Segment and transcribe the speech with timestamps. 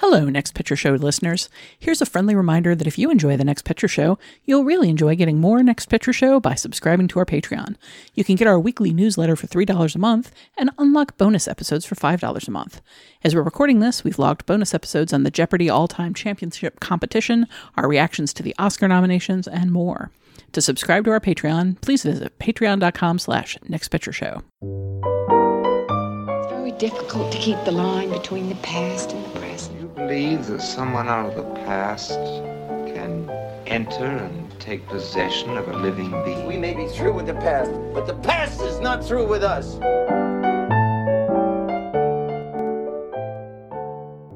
[0.00, 1.50] Hello, Next Picture Show listeners.
[1.78, 5.14] Here's a friendly reminder that if you enjoy the Next Picture Show, you'll really enjoy
[5.14, 7.76] getting more Next Picture Show by subscribing to our Patreon.
[8.14, 11.96] You can get our weekly newsletter for $3 a month and unlock bonus episodes for
[11.96, 12.80] $5 a month.
[13.22, 17.46] As we're recording this, we've logged bonus episodes on the Jeopardy All Time Championship competition,
[17.76, 20.10] our reactions to the Oscar nominations, and more.
[20.52, 24.42] To subscribe to our Patreon, please visit patreon.com slash nextpictureshow.
[26.40, 29.49] It's very difficult to keep the line between the past and the present.
[30.00, 32.18] Believe that someone out of the past
[32.94, 33.28] can
[33.66, 36.46] enter and take possession of a living being?
[36.46, 39.78] We may be through with the past, but the past is not through with us.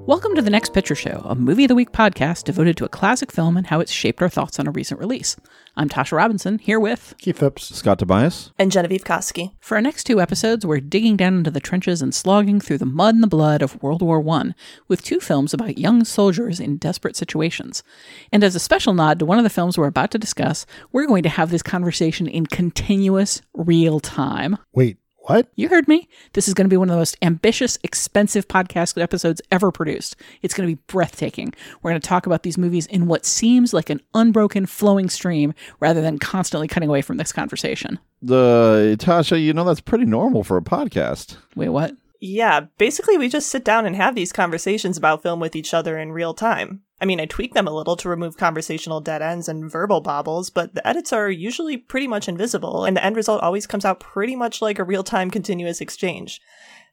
[0.06, 2.90] Welcome to the Next Picture Show, a movie of the week podcast devoted to a
[2.90, 5.34] classic film and how it's shaped our thoughts on a recent release.
[5.76, 7.74] I'm Tasha Robinson, here with Keith Phipps.
[7.74, 8.52] Scott Tobias.
[8.58, 9.52] and Genevieve Koski.
[9.60, 12.84] For our next two episodes, we're digging down into the trenches and slogging through the
[12.84, 14.52] mud and the blood of World War I
[14.88, 17.82] with two films about young soldiers in desperate situations.
[18.30, 21.06] And as a special nod to one of the films we're about to discuss, we're
[21.06, 24.58] going to have this conversation in continuous real time.
[24.74, 25.48] Wait, what?
[25.56, 26.06] You heard me.
[26.34, 30.16] This is going to be one of the most ambitious, expensive podcast episodes ever produced.
[30.42, 31.54] It's going to be breathtaking.
[31.82, 35.54] We're going to talk about these movies in what seems like an unbroken, flowing stream
[35.80, 37.98] rather than constantly cutting away from this conversation.
[38.20, 41.36] The Tasha, you know that's pretty normal for a podcast.
[41.56, 41.96] Wait, what?
[42.20, 45.98] Yeah, basically, we just sit down and have these conversations about film with each other
[45.98, 46.83] in real time.
[47.00, 50.48] I mean, I tweak them a little to remove conversational dead ends and verbal bobbles,
[50.48, 54.00] but the edits are usually pretty much invisible, and the end result always comes out
[54.00, 56.40] pretty much like a real time continuous exchange.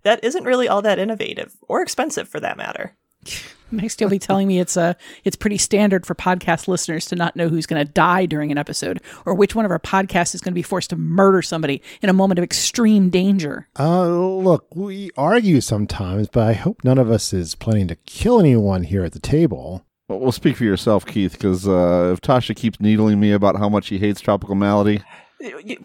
[0.03, 2.95] That isn't really all that innovative, or expensive for that matter.
[3.71, 7.37] Next, you'll be telling me it's uh, it's pretty standard for podcast listeners to not
[7.37, 10.41] know who's going to die during an episode, or which one of our podcasts is
[10.41, 13.69] going to be forced to murder somebody in a moment of extreme danger.
[13.79, 18.41] Uh, look, we argue sometimes, but I hope none of us is planning to kill
[18.41, 19.85] anyone here at the table.
[20.11, 23.69] Well, we'll speak for yourself, Keith, because uh, if Tasha keeps needling me about how
[23.69, 25.01] much he hates Tropical Malady,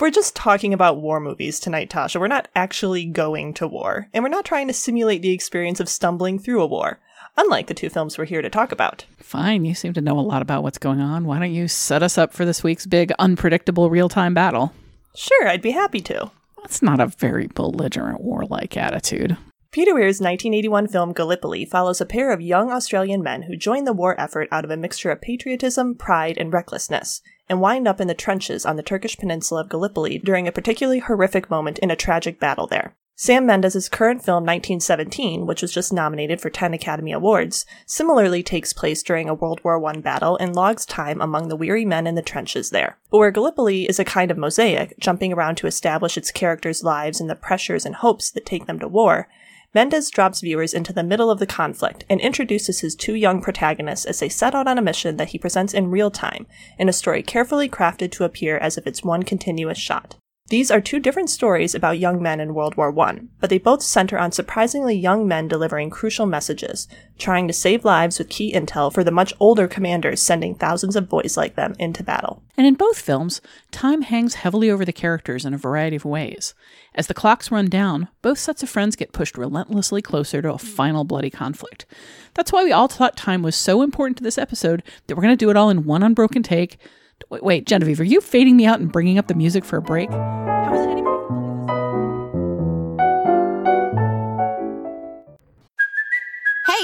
[0.01, 2.19] We're just talking about war movies tonight, Tasha.
[2.19, 5.89] We're not actually going to war, and we're not trying to simulate the experience of
[5.89, 6.99] stumbling through a war,
[7.37, 9.05] unlike the two films we're here to talk about.
[9.19, 11.25] Fine, you seem to know a lot about what's going on.
[11.25, 14.73] Why don't you set us up for this week's big, unpredictable real time battle?
[15.15, 16.33] Sure, I'd be happy to.
[16.57, 19.37] That's not a very belligerent, warlike attitude.
[19.77, 23.93] Peter Weir's 1981 film Gallipoli follows a pair of young Australian men who join the
[23.93, 28.09] war effort out of a mixture of patriotism, pride, and recklessness, and wind up in
[28.09, 31.95] the trenches on the Turkish peninsula of Gallipoli during a particularly horrific moment in a
[31.95, 32.97] tragic battle there.
[33.17, 38.73] Sam Mendes' current film 1917, which was just nominated for 10 Academy Awards, similarly takes
[38.73, 42.15] place during a World War I battle and logs time among the weary men in
[42.15, 42.97] the trenches there.
[43.11, 47.21] But where Gallipoli is a kind of mosaic, jumping around to establish its characters' lives
[47.21, 49.29] and the pressures and hopes that take them to war,
[49.77, 54.07] Mendes drops viewers into the middle of the conflict and introduces his two young protagonists
[54.07, 56.47] as they set out on a mission that he presents in real time,
[56.79, 60.17] in a story carefully crafted to appear as if it's one continuous shot.
[60.49, 63.83] These are two different stories about young men in World War I, but they both
[63.83, 66.87] center on surprisingly young men delivering crucial messages,
[67.19, 71.09] trying to save lives with key intel for the much older commanders sending thousands of
[71.09, 72.45] boys like them into battle.
[72.57, 73.41] And in both films,
[73.73, 76.55] time hangs heavily over the characters in a variety of ways.
[76.95, 80.59] As the clocks run down, both sets of friends get pushed relentlessly closer to a
[80.59, 81.87] final bloody conflict.
[82.35, 85.37] That's why we all thought time was so important to this episode that we're going
[85.37, 86.79] to do it all in one unbroken take.
[87.31, 90.11] Wait, Genevieve, are you fading me out and bringing up the music for a break?
[90.11, 91.46] How is anybody?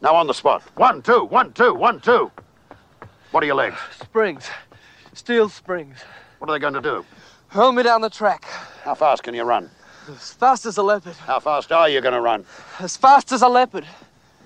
[0.00, 0.62] Now on the spot.
[0.76, 2.30] One, two, one, two, one, two.
[3.30, 3.76] What are your legs?
[4.00, 4.48] Springs.
[5.12, 5.98] Steel springs.
[6.38, 7.04] What are they going to do?
[7.48, 8.44] Hurl me down the track.
[8.82, 9.70] How fast can you run?
[10.08, 11.14] As fast as a leopard.
[11.14, 12.44] How fast are you going to run?
[12.80, 13.86] As fast as a leopard.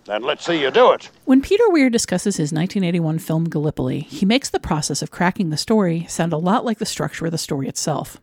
[0.04, 1.10] Then let's see you do it.
[1.24, 5.56] When Peter Weir discusses his 1981 film Gallipoli, he makes the process of cracking the
[5.56, 8.18] story sound a lot like the structure of the story itself.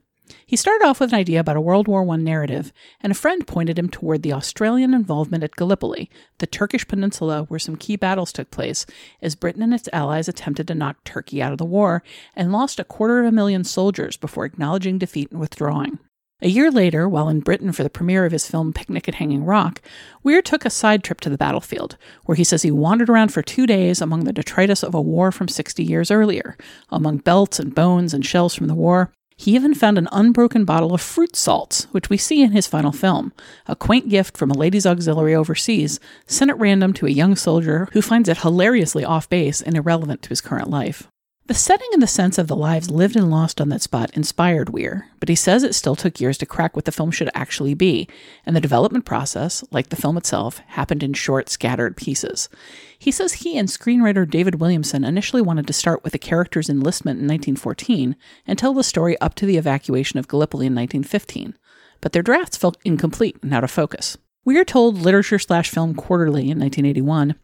[0.55, 2.71] He started off with an idea about a World War I narrative,
[3.01, 7.59] and a friend pointed him toward the Australian involvement at Gallipoli, the Turkish peninsula where
[7.59, 8.85] some key battles took place,
[9.21, 12.03] as Britain and its allies attempted to knock Turkey out of the war
[12.37, 15.99] and lost a quarter of a million soldiers before acknowledging defeat and withdrawing.
[16.41, 19.43] A year later, while in Britain for the premiere of his film Picnic at Hanging
[19.43, 19.81] Rock,
[20.23, 23.41] Weir took a side trip to the battlefield, where he says he wandered around for
[23.41, 26.55] two days among the detritus of a war from 60 years earlier,
[26.91, 29.11] among belts and bones and shells from the war.
[29.37, 32.91] He even found an unbroken bottle of fruit salts, which we see in his final
[32.91, 33.33] film,
[33.67, 37.89] a quaint gift from a ladies' auxiliary overseas, sent at random to a young soldier
[37.91, 41.09] who finds it hilariously off base and irrelevant to his current life.
[41.47, 44.71] The setting and the sense of the lives lived and lost on that spot inspired
[44.71, 47.75] Weir, but he says it still took years to crack what the film should actually
[47.75, 48.09] be,
[48.47, 52.49] and the development process, like the film itself, happened in short, scattered pieces.
[52.97, 57.19] He says he and screenwriter David Williamson initially wanted to start with the character's enlistment
[57.19, 58.15] in 1914
[58.47, 61.59] and tell the story up to the evacuation of Gallipoli in 1915,
[62.01, 64.17] but their drafts felt incomplete and out of focus.
[64.45, 67.35] Weir told Literature Slash Film Quarterly in 1981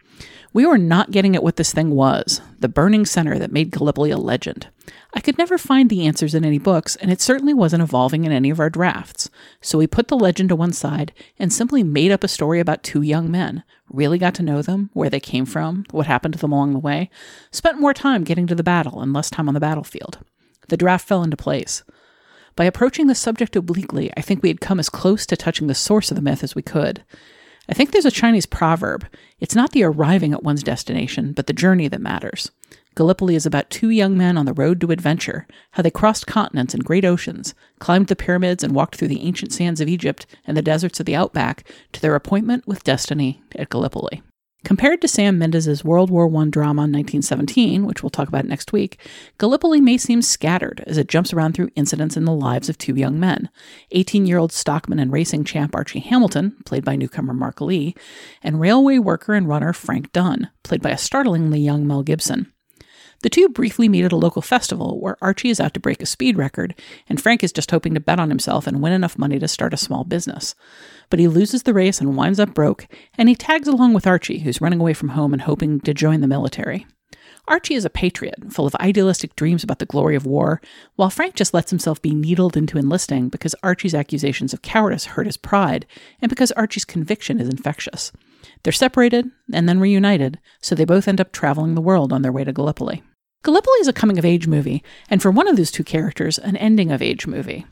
[0.54, 4.12] we were not getting at what this thing was the burning center that made Gallipoli
[4.12, 4.68] a legend.
[5.14, 8.32] I could never find the answers in any books, and it certainly wasn't evolving in
[8.32, 9.30] any of our drafts.
[9.62, 12.84] So we put the legend to one side and simply made up a story about
[12.84, 16.40] two young men, really got to know them, where they came from, what happened to
[16.40, 17.10] them along the way,
[17.52, 20.20] spent more time getting to the battle and less time on the battlefield.
[20.70, 21.84] The draft fell into place.
[22.56, 25.76] By approaching the subject obliquely, I think we had come as close to touching the
[25.76, 27.04] source of the myth as we could.
[27.70, 29.08] I think there's a Chinese proverb
[29.40, 32.52] it's not the arriving at one's destination, but the journey that matters.
[32.96, 36.74] Gallipoli is about two young men on the road to adventure, how they crossed continents
[36.74, 40.58] and great oceans, climbed the pyramids, and walked through the ancient sands of Egypt and
[40.58, 44.22] the deserts of the outback to their appointment with destiny at Gallipoli.
[44.64, 49.00] Compared to Sam Mendes' World War I drama 1917, which we'll talk about next week,
[49.40, 52.96] Gallipoli may seem scattered as it jumps around through incidents in the lives of two
[52.96, 53.50] young men
[53.90, 57.96] 18 year old stockman and racing champ Archie Hamilton, played by newcomer Mark Lee,
[58.44, 62.54] and railway worker and runner Frank Dunn, played by a startlingly young Mel Gibson.
[63.22, 66.08] The two briefly meet at a local festival where Archie is out to break a
[66.08, 66.74] speed record,
[67.08, 69.74] and Frank is just hoping to bet on himself and win enough money to start
[69.74, 70.56] a small business.
[71.12, 74.40] But he loses the race and winds up broke, and he tags along with Archie,
[74.40, 76.88] who's running away from home and hoping to join the military.
[77.48, 80.62] Archie is a patriot, full of idealistic dreams about the glory of war,
[80.96, 85.26] while Frank just lets himself be needled into enlisting because Archie's accusations of cowardice hurt
[85.26, 85.86] his pride,
[86.22, 88.14] and because Archie's conviction is infectious.
[88.64, 92.32] They're separated and then reunited, so they both end up traveling the world on their
[92.32, 93.04] way to Gallipoli.
[93.44, 96.56] Gallipoli is a coming of age movie, and for one of those two characters, an
[96.56, 97.66] ending of age movie.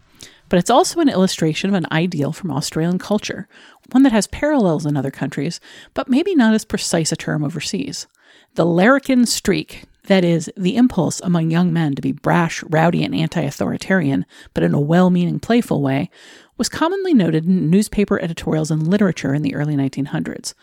[0.49, 3.47] But it's also an illustration of an ideal from Australian culture,
[3.91, 5.59] one that has parallels in other countries,
[5.93, 8.07] but maybe not as precise a term overseas.
[8.55, 13.13] The larrikin streak, that is, the impulse among young men to be brash, rowdy, and
[13.13, 16.09] anti authoritarian, but in a well meaning, playful way,
[16.57, 20.53] was commonly noted in newspaper editorials and literature in the early 1900s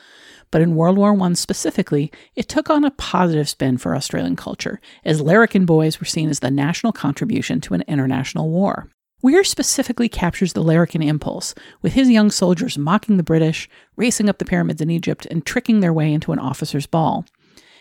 [0.51, 4.81] but in World War I specifically, it took on a positive spin for Australian culture,
[5.05, 8.89] as Larrikin boys were seen as the national contribution to an international war.
[9.23, 14.39] Weir specifically captures the Larrikin impulse, with his young soldiers mocking the British, racing up
[14.39, 17.25] the pyramids in Egypt, and tricking their way into an officer's ball.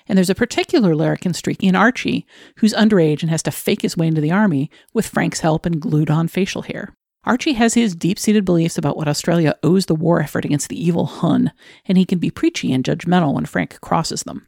[0.08, 2.26] And there's a particular Larrikin streak in Archie,
[2.58, 5.82] who's underage and has to fake his way into the army with Frank's help and
[5.82, 6.94] glued on facial hair.
[7.26, 10.82] Archie has his deep seated beliefs about what Australia owes the war effort against the
[10.82, 11.52] evil Hun,
[11.86, 14.48] and he can be preachy and judgmental when Frank crosses them.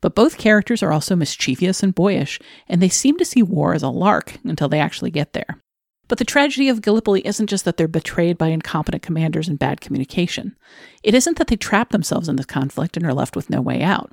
[0.00, 3.82] But both characters are also mischievous and boyish, and they seem to see war as
[3.82, 5.61] a lark until they actually get there.
[6.12, 9.80] But the tragedy of Gallipoli isn't just that they're betrayed by incompetent commanders and bad
[9.80, 10.54] communication.
[11.02, 13.80] It isn't that they trap themselves in this conflict and are left with no way
[13.80, 14.12] out.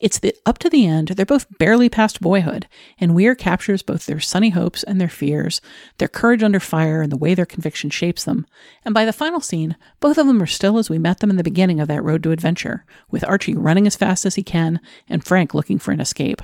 [0.00, 2.66] It's that up to the end, they're both barely past boyhood,
[2.98, 5.60] and Weir captures both their sunny hopes and their fears,
[5.98, 8.46] their courage under fire and the way their conviction shapes them.
[8.82, 11.36] And by the final scene, both of them are still as we met them in
[11.36, 14.80] the beginning of that road to adventure, with Archie running as fast as he can
[15.10, 16.40] and Frank looking for an escape.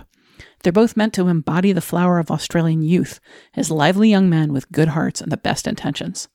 [0.62, 3.18] They're both meant to embody the flower of Australian youth
[3.56, 6.28] as lively young men with good hearts and the best intentions.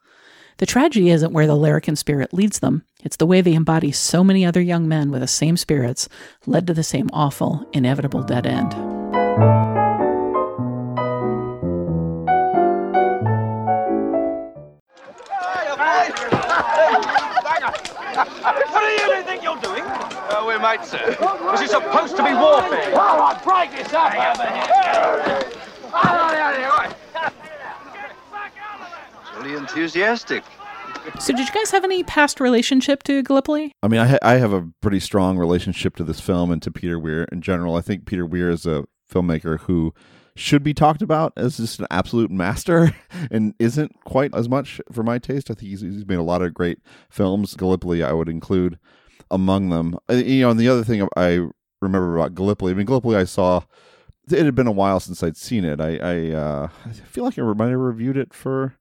[0.57, 4.23] The tragedy isn't where the Larrikin spirit leads them, it's the way they embody so
[4.23, 6.07] many other young men with the same spirits,
[6.45, 8.73] led to the same awful, inevitable dead end.
[18.45, 19.83] What do you think you're doing?
[19.83, 21.17] Uh, we're mates, sir.
[21.51, 22.97] This is supposed to be warfare.
[22.97, 24.13] All right, break this up.
[29.37, 30.43] Really enthusiastic.
[31.19, 33.71] So, did you guys have any past relationship to Gallipoli?
[33.83, 36.71] I mean, I, ha- I have a pretty strong relationship to this film and to
[36.71, 37.75] Peter Weir in general.
[37.75, 39.93] I think Peter Weir is a filmmaker who
[40.35, 42.95] should be talked about as just an absolute master
[43.31, 45.51] and isn't quite as much for my taste.
[45.51, 47.55] I think he's, he's made a lot of great films.
[47.55, 48.79] Gallipoli, I would include
[49.29, 49.97] among them.
[50.09, 51.47] Uh, You know, and the other thing I
[51.81, 53.61] remember about Gallipoli, I mean, Gallipoli, I saw.
[54.31, 55.79] It had been a while since I'd seen it.
[55.79, 58.75] I I, uh, I feel like I might have reviewed it for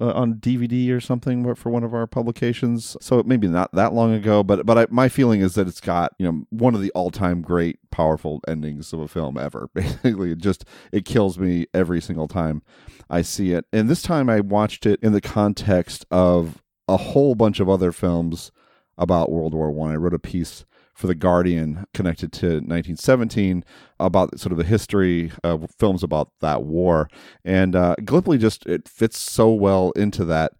[0.00, 2.96] uh, on DVD or something for one of our publications.
[3.00, 6.12] So maybe not that long ago, but but I, my feeling is that it's got
[6.18, 9.68] you know one of the all time great powerful endings of a film ever.
[9.74, 12.62] Basically, it just it kills me every single time
[13.08, 13.66] I see it.
[13.72, 17.92] And this time I watched it in the context of a whole bunch of other
[17.92, 18.50] films
[18.98, 19.90] about World War One.
[19.90, 19.94] I.
[19.94, 23.64] I wrote a piece for the Guardian connected to 1917
[23.98, 27.08] about sort of the history of films about that war,
[27.44, 30.52] and uh, Gallipoli just it fits so well into that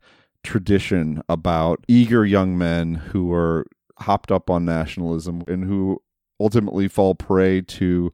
[0.42, 3.66] tradition about eager young men who are
[3.98, 6.00] hopped up on nationalism and who
[6.40, 8.12] ultimately fall prey to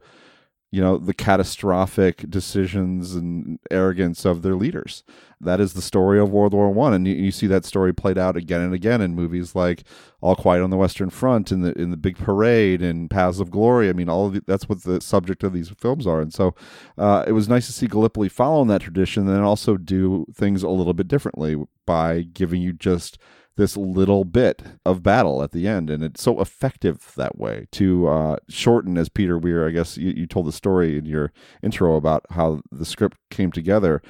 [0.73, 5.03] you know the catastrophic decisions and arrogance of their leaders.
[5.41, 8.19] That is the story of world war one and you, you, see that story played
[8.19, 9.85] out again and again in movies like
[10.21, 13.51] all quiet on the western front in the in the big parade and paths of
[13.51, 13.89] glory.
[13.89, 16.21] I mean all of the, that's what the subject of these films are.
[16.21, 16.55] And so
[16.97, 20.69] uh, it was nice to see gallipoli following that tradition and also do things a
[20.69, 23.19] little bit differently by giving you just
[23.61, 28.09] this little bit of battle at the end and it's so effective that way to
[28.09, 31.31] uh, shorten as peter weir i guess you, you told the story in your
[31.63, 34.01] intro about how the script came together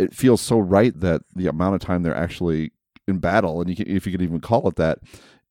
[0.00, 2.72] it feels so right that the amount of time they're actually
[3.06, 4.98] in battle and you can, if you could even call it that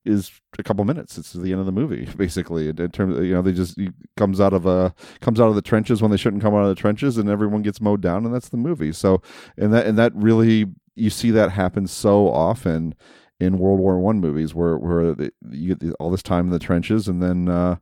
[0.03, 1.17] is a couple minutes.
[1.17, 2.69] It's the end of the movie, basically.
[2.69, 3.75] In, in terms, of, you know, they just
[4.15, 6.69] comes out of a comes out of the trenches when they shouldn't come out of
[6.69, 8.91] the trenches, and everyone gets mowed down, and that's the movie.
[8.91, 9.23] So,
[9.57, 12.93] and that and that really you see that happen so often
[13.39, 16.59] in World War One movies, where where the, you get all this time in the
[16.59, 17.77] trenches, and then uh,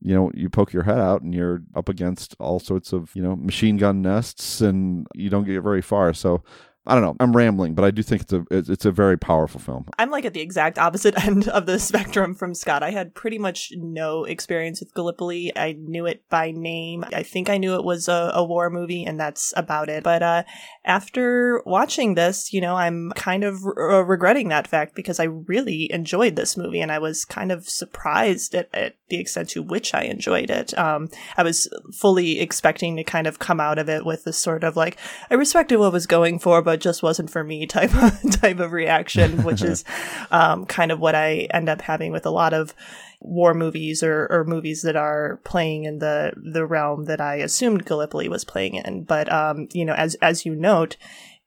[0.00, 3.22] you know you poke your head out, and you're up against all sorts of you
[3.22, 6.12] know machine gun nests, and you don't get very far.
[6.12, 6.42] So
[6.86, 7.16] I don't know.
[7.18, 9.86] I'm rambling, but I do think it's a it's a very powerful film.
[9.98, 12.82] I'm like at the exact opposite end of the spectrum from Scott.
[12.82, 15.50] I had pretty much no experience with Gallipoli.
[15.56, 17.04] I knew it by name.
[17.12, 20.04] I think I knew it was a, a war movie, and that's about it.
[20.04, 20.42] But uh,
[20.84, 25.90] after watching this, you know, I'm kind of re- regretting that fact because I really
[25.90, 29.94] enjoyed this movie, and I was kind of surprised at, at the extent to which
[29.94, 30.76] I enjoyed it.
[30.76, 31.66] Um, I was
[31.98, 34.98] fully expecting to kind of come out of it with this sort of like
[35.30, 38.72] I respected what was going for, but just wasn't for me type of type of
[38.72, 39.84] reaction, which is
[40.30, 42.74] um, kind of what I end up having with a lot of
[43.20, 47.86] war movies or, or movies that are playing in the the realm that I assumed
[47.86, 49.04] Gallipoli was playing in.
[49.04, 50.96] But um, you know, as as you note,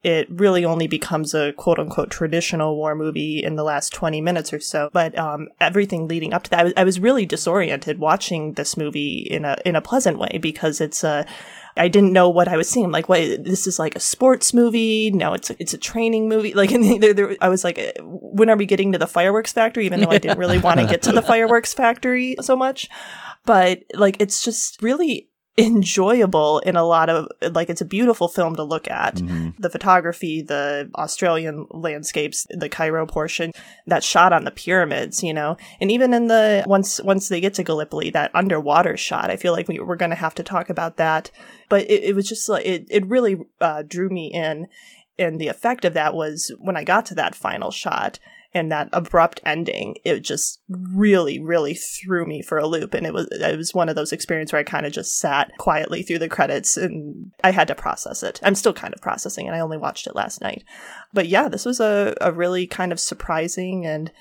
[0.03, 4.53] it really only becomes a quote unquote traditional war movie in the last 20 minutes
[4.53, 4.89] or so.
[4.93, 8.77] But um, everything leading up to that, I was, I was really disoriented watching this
[8.77, 11.25] movie in a in a pleasant way because it's a
[11.77, 12.91] I didn't know what I was seeing.
[12.91, 15.11] Like, what this is like a sports movie?
[15.11, 16.53] No, it's a, it's a training movie.
[16.53, 19.51] Like, and there, there, I was like, uh, when are we getting to the fireworks
[19.51, 19.85] factory?
[19.85, 22.89] Even though I didn't really want to get to the fireworks factory so much,
[23.45, 28.55] but like, it's just really enjoyable in a lot of like it's a beautiful film
[28.55, 29.15] to look at.
[29.15, 29.49] Mm-hmm.
[29.59, 33.51] the photography the australian landscapes the cairo portion
[33.87, 35.57] that shot on the pyramids you know?
[35.81, 39.53] And even in the once once they get to gallipoli that underwater shot i feel
[39.53, 41.31] like we, we're going to have to talk about that.
[41.69, 44.67] But it, it was just like it, it really uh, drew me in.
[45.19, 48.19] And the effect of that was when i got to that final shot
[48.53, 52.93] and that abrupt ending it just really really threw me for a loop.
[52.93, 55.51] And it was it was one of those experiences where i kind of just sat
[55.57, 58.39] quietly through the credits and i had to process it.
[58.43, 60.63] I'm still kind of processing and i only watched it last night.
[61.13, 64.11] But yeah this was a, a really kind of surprising and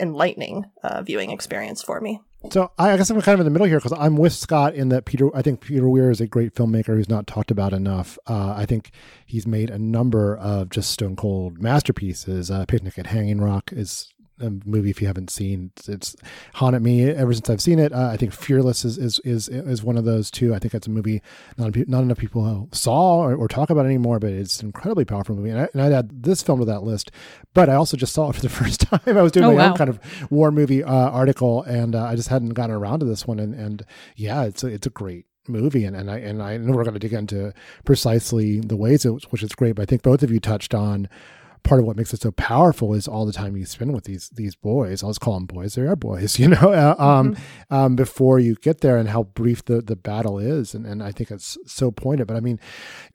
[0.00, 2.20] enlightening uh, viewing experience for me
[2.50, 4.88] so I guess I'm kind of in the middle here because I'm with Scott in
[4.90, 5.34] that Peter.
[5.34, 8.18] I think Peter Weir is a great filmmaker who's not talked about enough.
[8.26, 8.90] Uh, I think
[9.26, 12.50] he's made a number of just stone cold masterpieces.
[12.50, 15.72] Uh, Picnic at Hanging Rock is a movie if you haven't seen.
[15.88, 16.16] It's
[16.54, 17.92] haunted me ever since I've seen it.
[17.92, 20.54] Uh, I think Fearless is, is is is one of those too.
[20.54, 21.22] I think that's a movie
[21.56, 25.34] not not enough people saw or, or talk about anymore, but it's an incredibly powerful
[25.34, 25.50] movie.
[25.50, 27.10] And, I, and I'd add this film to that list.
[27.54, 29.00] But I also just saw it for the first time.
[29.06, 29.70] I was doing oh, my wow.
[29.70, 33.06] own kind of war movie uh, article, and uh, I just hadn't gotten around to
[33.06, 33.38] this one.
[33.38, 33.84] And, and
[34.16, 36.94] yeah, it's a, it's a great movie and, and I and I know we're going
[36.94, 37.52] to dig into
[37.84, 41.08] precisely the ways it, which is great but I think both of you touched on
[41.62, 44.28] part of what makes it so powerful is all the time you spend with these
[44.30, 45.02] these boys.
[45.02, 45.74] I'll just call them boys.
[45.74, 46.72] They are boys, you know.
[46.72, 47.74] Uh, um, mm-hmm.
[47.74, 51.12] um, before you get there, and how brief the the battle is, and and I
[51.12, 52.26] think it's so pointed.
[52.26, 52.58] But I mean,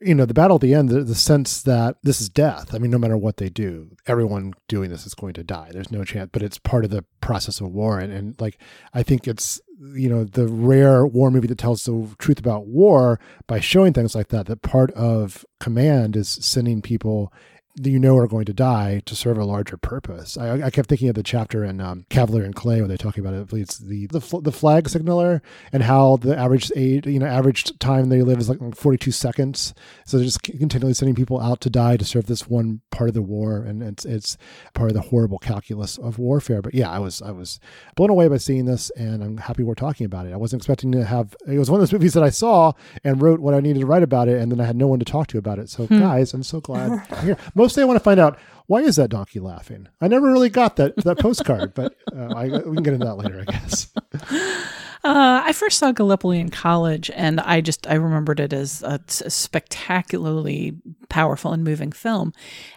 [0.00, 2.74] you know, the battle at the end, the, the sense that this is death.
[2.74, 5.70] I mean, no matter what they do, everyone doing this is going to die.
[5.72, 8.58] There's no chance, but it's part of the process of war, and and like
[8.94, 9.60] I think it's
[9.94, 14.14] you know the rare war movie that tells the truth about war by showing things
[14.14, 17.32] like that that part of command is sending people
[17.76, 20.36] that you know are going to die to serve a larger purpose.
[20.36, 23.24] I, I kept thinking of the chapter in um, Kavalier and Clay where they talking
[23.24, 23.52] about it.
[23.56, 28.08] It's the the, the flag signaler and how the average age, you know, average time
[28.08, 29.74] they live is like 42 seconds.
[30.06, 33.14] So they're just continually sending people out to die to serve this one part of
[33.14, 34.36] the war, and it's it's
[34.74, 36.62] part of the horrible calculus of warfare.
[36.62, 37.60] But yeah, I was I was
[37.96, 40.32] blown away by seeing this, and I'm happy we're talking about it.
[40.32, 41.36] I wasn't expecting to have.
[41.46, 42.72] It was one of those movies that I saw
[43.04, 44.98] and wrote what I needed to write about it, and then I had no one
[44.98, 45.70] to talk to about it.
[45.70, 45.98] So hmm.
[45.98, 47.36] guys, I'm so glad I'm here.
[47.54, 49.88] Most mostly I want to find out why is that donkey laughing.
[50.00, 53.16] I never really got that that postcard, but uh, I, we can get into that
[53.16, 53.92] later, I guess.
[55.04, 58.98] Uh, I first saw Gallipoli in college, and I just I remembered it as a,
[59.24, 60.76] a, spectacularly
[61.08, 62.32] powerful and moving film.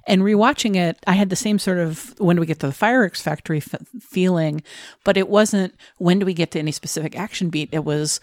[0.05, 2.73] And rewatching it, I had the same sort of when do we get to the
[2.73, 4.61] fireworks factory f- feeling,
[5.03, 7.69] but it wasn't when do we get to any specific action beat.
[7.71, 8.19] It was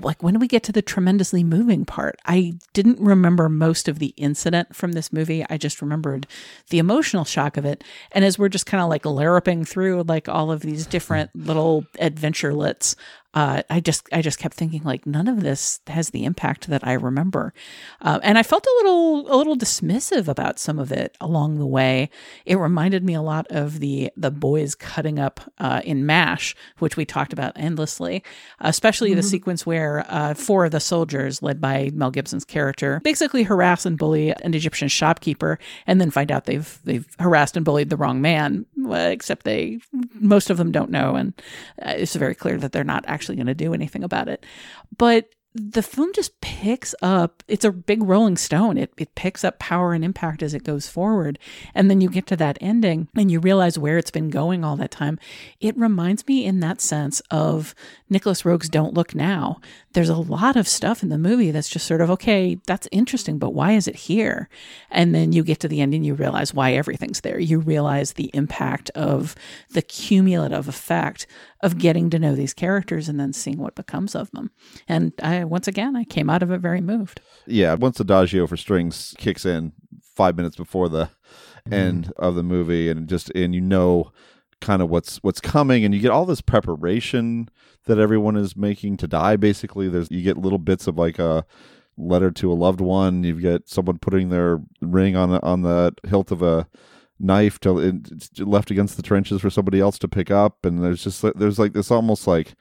[0.00, 2.18] like when do we get to the tremendously moving part?
[2.24, 5.44] I didn't remember most of the incident from this movie.
[5.50, 6.26] I just remembered
[6.70, 7.84] the emotional shock of it.
[8.12, 11.84] And as we're just kind of like larping through like all of these different little
[11.98, 12.94] adventurelets
[13.34, 16.86] uh, I just I just kept thinking like none of this has the impact that
[16.86, 17.54] I remember,
[18.02, 21.66] uh, and I felt a little a little dismissive about some of it along the
[21.66, 22.10] way.
[22.44, 26.98] It reminded me a lot of the the boys cutting up uh, in Mash, which
[26.98, 28.22] we talked about endlessly,
[28.60, 29.16] especially mm-hmm.
[29.16, 33.86] the sequence where uh, four of the soldiers, led by Mel Gibson's character, basically harass
[33.86, 37.96] and bully an Egyptian shopkeeper, and then find out they've they've harassed and bullied the
[37.96, 38.66] wrong man.
[38.92, 39.80] Except they
[40.12, 41.32] most of them don't know, and
[41.80, 44.44] uh, it's very clear that they're not actually actually going to do anything about it.
[44.98, 48.78] But the film just picks up it's a big rolling stone.
[48.78, 51.38] It, it picks up power and impact as it goes forward.
[51.74, 54.76] And then you get to that ending and you realize where it's been going all
[54.76, 55.18] that time.
[55.60, 57.74] It reminds me in that sense of
[58.08, 59.60] Nicolas Roeg's don't look now
[59.92, 63.38] there's a lot of stuff in the movie that's just sort of okay that's interesting
[63.38, 64.48] but why is it here
[64.90, 68.12] and then you get to the end and you realize why everything's there you realize
[68.12, 69.34] the impact of
[69.70, 71.26] the cumulative effect
[71.62, 74.50] of getting to know these characters and then seeing what becomes of them.
[74.88, 77.20] And I, once again, I came out of it very moved.
[77.46, 81.10] Yeah, once Adagio for strings kicks in five minutes before the
[81.68, 81.72] mm.
[81.72, 84.12] end of the movie, and just and you know
[84.62, 87.48] kind of what's what's coming, and you get all this preparation
[87.84, 89.36] that everyone is making to die.
[89.36, 91.44] Basically, there's you get little bits of like a
[91.98, 93.24] letter to a loved one.
[93.24, 96.66] You've got someone putting their ring on on the hilt of a
[97.22, 98.00] knife to
[98.38, 101.72] left against the trenches for somebody else to pick up and there's just there's like
[101.72, 102.54] this almost like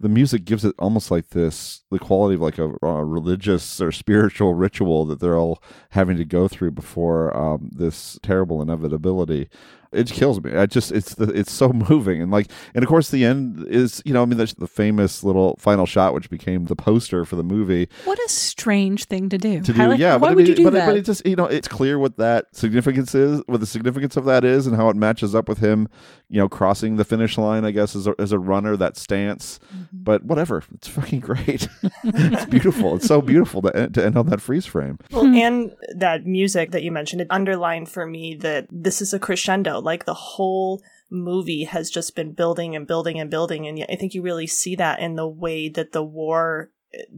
[0.00, 3.92] the music gives it almost like this the quality of like a, a religious or
[3.92, 9.50] spiritual ritual that they're all having to go through before um, this terrible inevitability
[9.92, 10.54] it kills me.
[10.54, 14.02] I just it's the, it's so moving and like and of course the end is
[14.04, 17.36] you know I mean there's the famous little final shot which became the poster for
[17.36, 17.88] the movie.
[18.04, 19.60] What a strange thing to do.
[19.60, 20.14] To do, like, yeah.
[20.14, 20.86] Why but would I mean, you do but, that?
[20.86, 24.24] but it just you know it's clear what that significance is, what the significance of
[24.26, 25.88] that is, and how it matches up with him,
[26.28, 27.64] you know, crossing the finish line.
[27.64, 29.58] I guess as a, as a runner, that stance.
[29.74, 29.84] Mm-hmm.
[29.92, 31.68] But whatever, it's fucking great.
[32.04, 32.96] it's beautiful.
[32.96, 34.98] It's so beautiful to to end on that freeze frame.
[35.10, 39.18] Well, and that music that you mentioned, it underlined for me that this is a
[39.18, 43.66] crescendo, like the whole movie has just been building and building and building.
[43.66, 46.70] And I think you really see that in the way that the war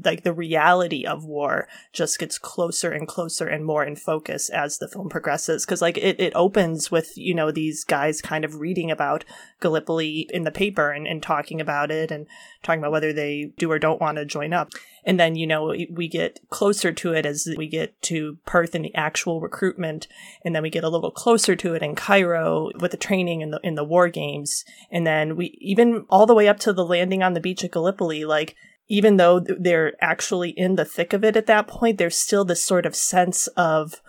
[0.05, 4.79] like the reality of war just gets closer and closer and more in focus as
[4.79, 5.65] the film progresses.
[5.65, 9.25] Because like it, it opens with you know these guys kind of reading about
[9.61, 12.27] gallipoli in the paper and, and talking about it and
[12.63, 14.71] talking about whether they do or don't want to join up.
[15.05, 18.85] And then you know we get closer to it as we get to perth and
[18.85, 20.07] the actual recruitment
[20.45, 23.53] and then we get a little closer to it in cairo with the training and
[23.53, 24.65] the in the war games.
[24.91, 27.71] And then we even all the way up to the landing on the beach at
[27.71, 28.55] gallipoli like
[28.88, 32.64] even though they're actually in the thick of it at that point, there's still this
[32.64, 34.01] sort of sense of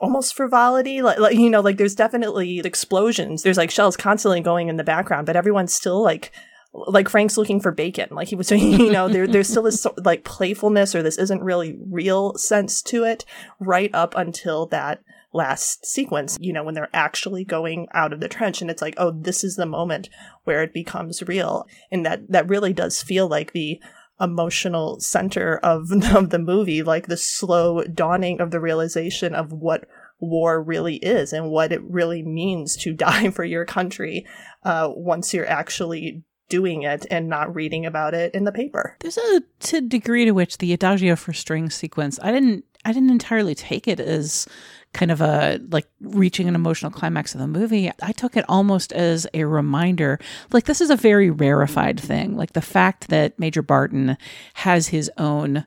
[0.00, 1.02] almost frivolity.
[1.02, 3.42] Like, like, you know, like there's definitely explosions.
[3.42, 6.32] There's like shells constantly going in the background, but everyone's still like,
[6.72, 8.08] like Frank's looking for bacon.
[8.10, 11.42] Like he was saying, you know, there, there's still this like playfulness or this isn't
[11.42, 13.24] really real sense to it
[13.58, 18.28] right up until that last sequence, you know, when they're actually going out of the
[18.28, 20.08] trench and it's like, oh, this is the moment
[20.44, 21.66] where it becomes real.
[21.90, 23.80] And that, that really does feel like the
[24.20, 29.84] emotional center of, of the movie, like the slow dawning of the realization of what
[30.20, 34.26] war really is and what it really means to die for your country
[34.64, 38.96] uh, once you're actually doing it and not reading about it in the paper.
[39.00, 43.10] There's a to degree to which the adagio for string sequence, I didn't I didn't
[43.10, 44.46] entirely take it as
[44.92, 47.90] kind of a like reaching an emotional climax of the movie.
[48.02, 50.18] I took it almost as a reminder
[50.52, 52.36] like this is a very rarefied thing.
[52.36, 54.16] Like the fact that Major Barton
[54.54, 55.66] has his own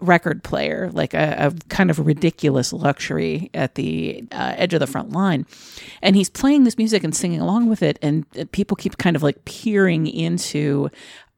[0.00, 4.86] record player, like a, a, kind of ridiculous luxury at the uh, edge of the
[4.86, 5.46] front line.
[6.02, 7.98] And he's playing this music and singing along with it.
[8.02, 10.90] And people keep kind of like peering into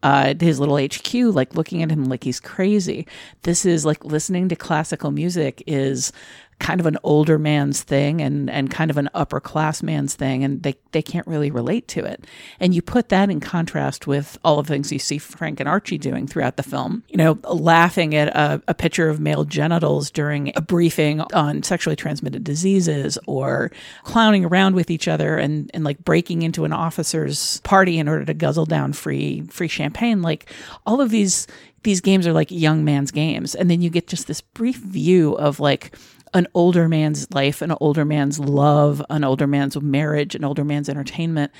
[0.03, 3.07] uh, his little HQ, like looking at him like he's crazy.
[3.43, 6.13] This is like listening to classical music is
[6.59, 10.45] kind of an older man's thing and, and kind of an upper class man's thing,
[10.45, 12.25] and they, they can't really relate to it.
[12.61, 15.69] And you put that in contrast with all of the things you see Frank and
[15.69, 17.03] Archie doing throughout the film.
[17.09, 21.97] You know, laughing at a, a picture of male genitals during a briefing on sexually
[21.97, 23.71] transmitted diseases, or
[24.05, 28.25] clowning around with each other and, and like breaking into an officer's party in order
[28.25, 30.23] to guzzle down free free champagne.
[30.23, 30.51] Like
[30.87, 31.47] all of these
[31.85, 33.55] these games are like young man's games.
[33.55, 35.95] And then you get just this brief view of like
[36.35, 40.89] an older man's life, an older man's love, an older man's marriage, an older man's
[40.89, 41.53] entertainment.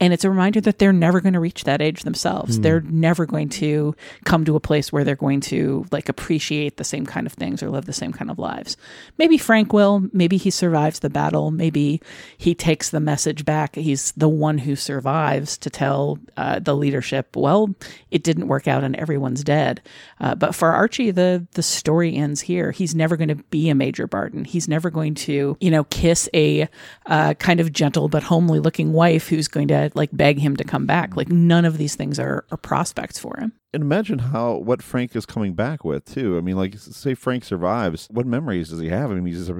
[0.00, 2.58] And it's a reminder that they're never going to reach that age themselves.
[2.58, 2.62] Mm.
[2.62, 6.84] They're never going to come to a place where they're going to like appreciate the
[6.84, 8.78] same kind of things or live the same kind of lives.
[9.18, 10.08] Maybe Frank will.
[10.12, 11.50] Maybe he survives the battle.
[11.50, 12.00] Maybe
[12.38, 13.76] he takes the message back.
[13.76, 17.74] He's the one who survives to tell uh, the leadership, well,
[18.10, 19.82] it didn't work out and everyone's dead.
[20.20, 22.70] Uh, but for Archie, the the story ends here.
[22.70, 24.44] He's never going to be a major bar Barton.
[24.44, 26.68] He's never going to, you know, kiss a
[27.06, 30.64] uh, kind of gentle but homely looking wife who's going to like beg him to
[30.64, 31.16] come back.
[31.16, 33.52] Like none of these things are, are prospects for him.
[33.72, 36.38] And imagine how what Frank is coming back with too.
[36.38, 39.10] I mean, like say Frank survives, what memories does he have?
[39.10, 39.50] I mean, he's just,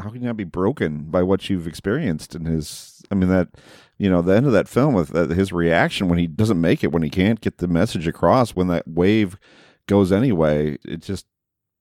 [0.00, 3.02] how can you not be broken by what you've experienced in his?
[3.10, 3.48] I mean that
[3.98, 6.82] you know the end of that film with uh, his reaction when he doesn't make
[6.82, 9.36] it when he can't get the message across when that wave
[9.86, 11.26] goes anyway it just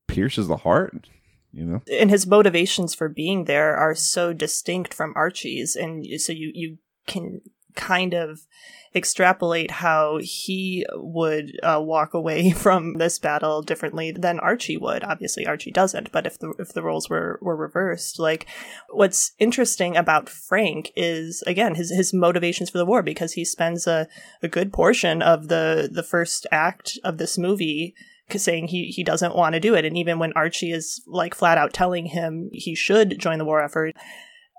[0.09, 1.07] pierces the heart
[1.53, 6.33] you know and his motivations for being there are so distinct from archie's and so
[6.33, 7.41] you you can
[7.75, 8.41] kind of
[8.95, 15.03] extrapolate how he would uh, walk away from this battle differently than Archie would.
[15.03, 18.45] Obviously, Archie doesn't, but if the if the roles were were reversed, like
[18.89, 23.87] what's interesting about Frank is again his his motivations for the war because he spends
[23.87, 24.07] a
[24.41, 27.95] a good portion of the the first act of this movie
[28.37, 29.85] saying he he doesn't want to do it.
[29.85, 33.63] And even when Archie is like flat out telling him he should join the war
[33.63, 33.95] effort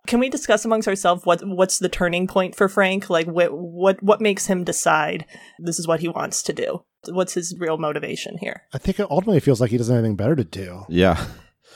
[0.06, 3.08] can we discuss amongst ourselves what what's the turning point for Frank?
[3.08, 5.24] Like what what what makes him decide
[5.58, 6.84] this is what he wants to do?
[7.08, 8.62] What's his real motivation here?
[8.72, 10.84] I think it ultimately feels like he doesn't have anything better to do.
[10.88, 11.24] Yeah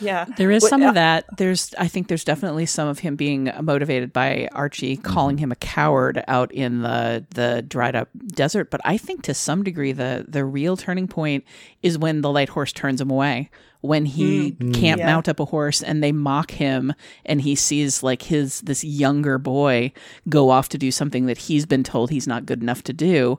[0.00, 0.24] yeah.
[0.36, 1.24] There is some of uh, that.
[1.36, 5.02] There's I think there's definitely some of him being motivated by Archie mm-hmm.
[5.02, 9.34] calling him a coward out in the the dried up desert, but I think to
[9.34, 11.44] some degree the the real turning point
[11.82, 14.74] is when the light horse turns him away when he mm.
[14.74, 15.06] can't yeah.
[15.06, 16.92] mount up a horse and they mock him
[17.24, 19.92] and he sees like his this younger boy
[20.28, 23.38] go off to do something that he's been told he's not good enough to do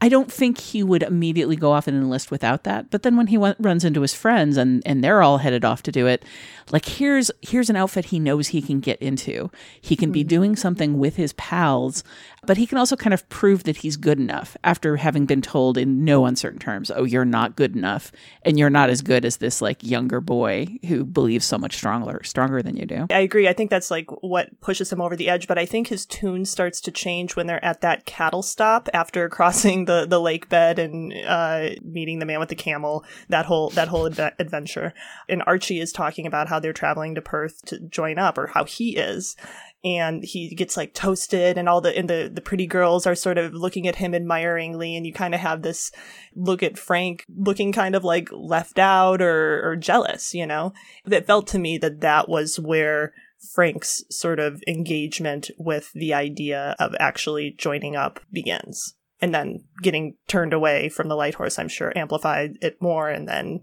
[0.00, 3.28] i don't think he would immediately go off and enlist without that but then when
[3.28, 6.24] he w- runs into his friends and and they're all headed off to do it
[6.72, 10.28] like here's here's an outfit he knows he can get into he can be mm.
[10.28, 12.02] doing something with his pals
[12.46, 15.76] but he can also kind of prove that he's good enough after having been told
[15.76, 19.38] in no uncertain terms, oh, you're not good enough and you're not as good as
[19.38, 23.06] this like younger boy who believes so much stronger stronger than you do.
[23.10, 23.48] I agree.
[23.48, 26.44] I think that's like what pushes him over the edge, but I think his tune
[26.44, 30.78] starts to change when they're at that cattle stop after crossing the the lake bed
[30.78, 34.94] and uh, meeting the man with the camel, that whole that whole adve- adventure.
[35.28, 38.64] And Archie is talking about how they're traveling to Perth to join up or how
[38.64, 39.36] he is
[39.84, 43.38] and he gets like toasted and all the and the the pretty girls are sort
[43.38, 45.90] of looking at him admiringly and you kind of have this
[46.34, 50.72] look at Frank looking kind of like left out or or jealous you know?
[51.04, 53.12] It felt to me that that was where
[53.54, 60.16] Frank's sort of engagement with the idea of actually joining up begins and then getting
[60.28, 63.60] turned away from the light horse i'm sure amplified it more and then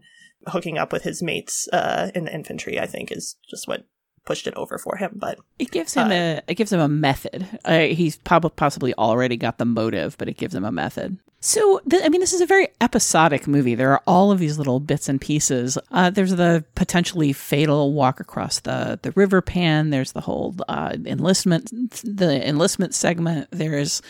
[0.47, 3.85] hooking up with his mates uh, in the infantry i think is just what
[4.25, 5.11] pushed it over for him.
[5.15, 7.47] But it gives him uh, a it gives him a method.
[7.65, 11.17] Uh, he's probably possibly already got the motive, but it gives him a method.
[11.45, 13.75] So, th- I mean, this is a very episodic movie.
[13.75, 15.77] There are all of these little bits and pieces.
[15.91, 19.89] Uh, there's the potentially fatal walk across the, the river pan.
[19.89, 21.69] There's the whole uh, enlistment,
[22.05, 23.49] the enlistment segment.
[23.51, 24.01] There's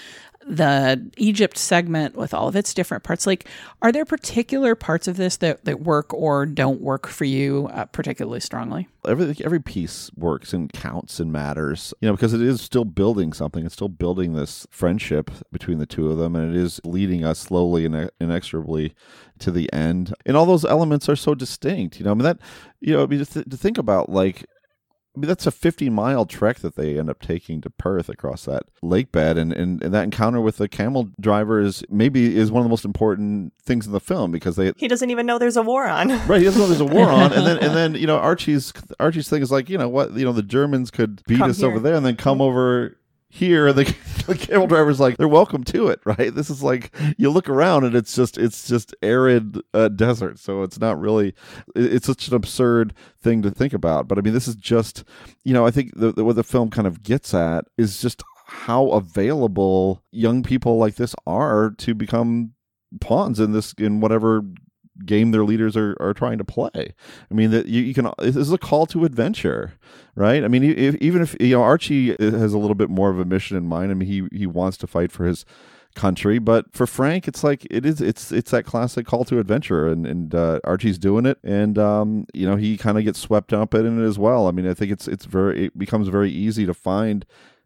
[0.48, 3.26] the Egypt segment with all of its different parts.
[3.26, 3.48] Like,
[3.82, 7.86] are there particular parts of this that, that work or don't work for you uh,
[7.86, 8.88] particularly strongly?
[9.08, 13.34] every every piece works and counts and matters you know because it is still building
[13.34, 17.24] something it's still building this friendship between the two of them and it is leading
[17.24, 18.94] us slowly and inexorably
[19.40, 22.40] to the end and all those elements are so distinct you know i mean that
[22.80, 24.46] you know I mean, to, th- to think about like
[25.15, 28.45] I mean, that's a 50 mile trek that they end up taking to Perth across
[28.45, 29.38] that lake bed.
[29.38, 32.69] And, and, and that encounter with the camel driver is maybe is one of the
[32.69, 34.73] most important things in the film because they.
[34.76, 36.10] He doesn't even know there's a war on.
[36.28, 36.39] Right.
[36.39, 37.32] He doesn't know there's a war on.
[37.34, 40.26] And then, and then, you know, Archie's, Archie's thing is like, you know what, you
[40.26, 41.67] know, the Germans could beat Come us here.
[41.67, 42.97] over there and then come over
[43.34, 43.84] here the,
[44.28, 46.36] the camel driver's like they're welcome to it right?
[46.36, 50.38] This is like you look around and it's just it's just arid uh, desert.
[50.38, 51.34] So it's not really
[51.76, 54.08] it's such an absurd thing to think about.
[54.08, 55.04] But i mean this is just
[55.43, 58.22] you know i think the, the, what the film kind of gets at is just
[58.46, 62.54] how available young people like this are to become
[63.02, 64.43] pawns in this in whatever
[65.06, 66.94] game their leaders are, are trying to play.
[67.30, 69.74] I mean that you, you can this is a call to adventure,
[70.16, 70.44] right?
[70.44, 73.26] I mean if, even if you know Archie has a little bit more of a
[73.26, 73.92] mission in mind.
[73.92, 75.46] I mean he he wants to fight for his
[75.96, 79.88] country, but for Frank it's like it is it's it's that classic call to adventure
[79.88, 83.54] and and uh, Archie's doing it and um you know he kind of gets swept
[83.54, 84.48] up in it as well.
[84.48, 87.26] I mean I think it's it's very it becomes very easy to find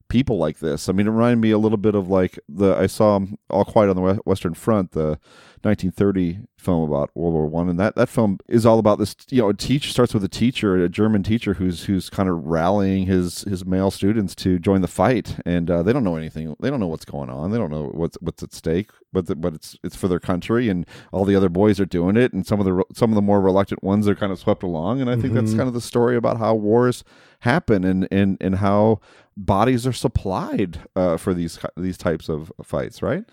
[0.10, 0.89] people like this.
[0.89, 3.89] I mean, it reminded me a little bit of like the I saw All Quiet
[3.89, 5.20] on the Western Front, the
[5.63, 9.15] 1930 film about World War One, and that that film is all about this.
[9.30, 12.46] You know, a teacher starts with a teacher, a German teacher, who's who's kind of
[12.46, 16.56] rallying his his male students to join the fight, and uh, they don't know anything.
[16.60, 17.52] They don't know what's going on.
[17.52, 18.89] They don't know what's what's at stake.
[19.13, 22.17] But the, but it's it's for their country, and all the other boys are doing
[22.17, 24.63] it, and some of the some of the more reluctant ones are kind of swept
[24.63, 25.02] along.
[25.02, 25.58] And I think that's Mhm.
[25.58, 27.04] kind of the story about how wars
[27.41, 29.00] happen and and and how
[29.38, 33.23] bodies are supplied uh, for these these types of fights, right?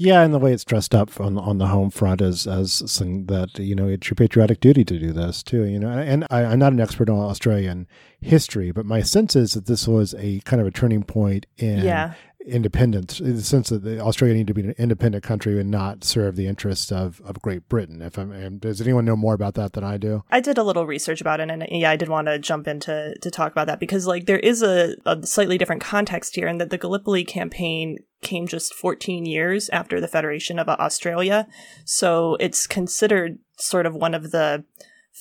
[0.00, 3.26] Yeah, and the way it's dressed up on on the home front is as something
[3.26, 5.64] that you know it's your patriotic duty to do this too.
[5.64, 7.88] You know, and I, I'm not an expert on Australian
[8.20, 11.80] history, but my sense is that this was a kind of a turning point in
[11.80, 12.14] Yeah.
[12.48, 16.36] Independence, in the sense that Australia needed to be an independent country and not serve
[16.36, 18.02] the interests of of Great Britain.
[18.02, 20.24] If I'm, does anyone know more about that than I do?
[20.30, 22.80] I did a little research about it, and yeah, I did want to jump in
[22.80, 26.46] to, to talk about that because, like, there is a, a slightly different context here,
[26.46, 31.46] and that the Gallipoli campaign came just 14 years after the Federation of Australia,
[31.84, 34.64] so it's considered sort of one of the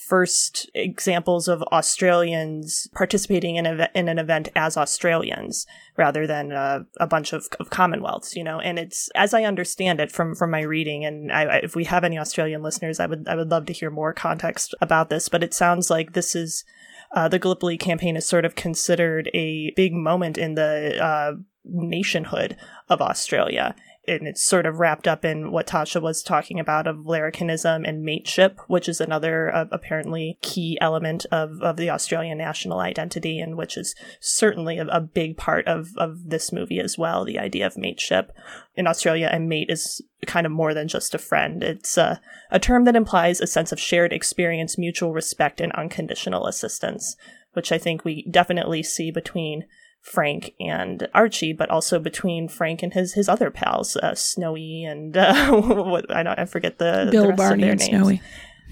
[0.05, 5.65] first examples of Australians participating in, in an event as Australians
[5.97, 8.60] rather than uh, a bunch of, of Commonwealths, you know.
[8.60, 11.86] And it's as I understand it from from my reading, and I, I, if we
[11.86, 15.29] have any Australian listeners, I would I would love to hear more context about this.
[15.29, 16.63] But it sounds like this is
[17.12, 21.33] uh, the Gallipoli campaign is sort of considered a big moment in the uh,
[21.65, 22.57] nationhood
[22.89, 23.75] of Australia.
[24.10, 28.04] And it's sort of wrapped up in what Tasha was talking about of larrikinism and
[28.04, 33.58] mateship, which is another uh, apparently key element of, of the Australian national identity, and
[33.58, 37.26] which is certainly a, a big part of, of this movie as well.
[37.26, 38.32] The idea of mateship
[38.76, 41.62] in Australia, a mate is kind of more than just a friend.
[41.62, 46.48] It's a, a term that implies a sense of shared experience, mutual respect, and unconditional
[46.48, 47.17] assistance,
[47.54, 49.65] which I think we definitely see between
[50.08, 55.17] Frank and Archie, but also between Frank and his his other pals, uh, Snowy and
[55.17, 57.89] uh, what I don't I forget the Bill the rest Barney of their and names.
[57.89, 58.22] Snowy.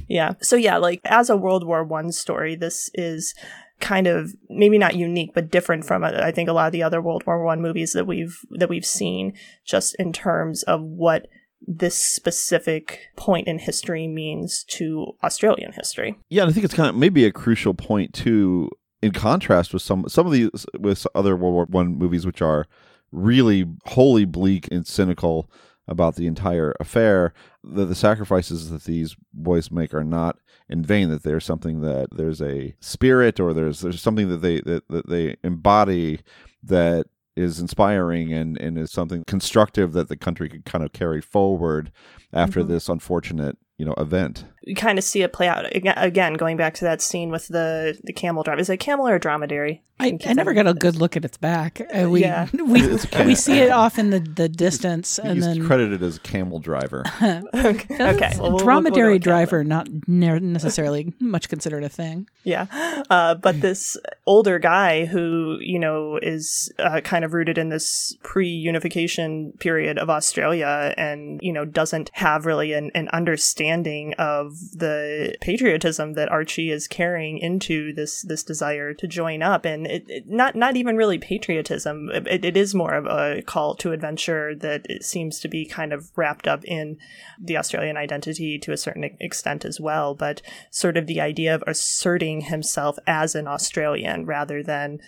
[0.07, 0.33] Yeah.
[0.41, 3.35] So yeah, like as a World War One story, this is
[3.81, 6.83] kind of maybe not unique, but different from uh, I think a lot of the
[6.83, 9.33] other World War One movies that we've that we've seen,
[9.65, 11.27] just in terms of what
[11.67, 16.15] this specific point in history means to Australian history.
[16.29, 18.69] Yeah, and I think it's kind of maybe a crucial point too.
[19.01, 22.65] In contrast with some some of these with other World War One movies, which are
[23.11, 25.49] really wholly bleak and cynical
[25.87, 27.31] about the entire affair,
[27.63, 31.09] the, the sacrifices that these boys make are not in vain.
[31.09, 35.07] That there's something that there's a spirit or there's there's something that they that, that
[35.07, 36.21] they embody
[36.63, 37.05] that
[37.35, 41.91] is inspiring and, and is something constructive that the country could kind of carry forward
[42.31, 42.69] after Mhm.
[42.69, 44.45] this unfortunate you know event.
[44.63, 46.33] You kind of see it play out again.
[46.33, 49.15] Going back to that scene with the the camel drive, is it a camel or
[49.15, 49.83] a dromedary?
[49.97, 51.79] I, I never got a good look at its back.
[51.93, 52.49] Uh, we Yeah.
[52.53, 53.25] we, It's a cat.
[53.27, 57.03] we see it off in the, the distance, and He's then credited as camel driver.
[57.21, 57.87] okay, okay.
[58.33, 62.27] Well, we'll- we'll dromedary driver, not ne- necessarily much considered a thing.
[62.43, 62.65] Yeah.
[63.09, 68.17] Uh, but this older guy who, you know, is uh, kind of rooted in this
[68.21, 74.13] pre unification period of Australia and, you know, doesn't have really an, an understanding understanding
[74.17, 79.87] of the patriotism that Archie is carrying into this this desire to join up, and
[79.87, 82.09] it, it not not even really patriotism.
[82.13, 86.11] It, it is more of a call to adventure that seems to be kind of
[86.15, 86.97] wrapped up in
[87.39, 91.63] the Australian identity to a certain extent as well, but sort of the idea of
[91.67, 94.99] asserting himself as an Australian rather than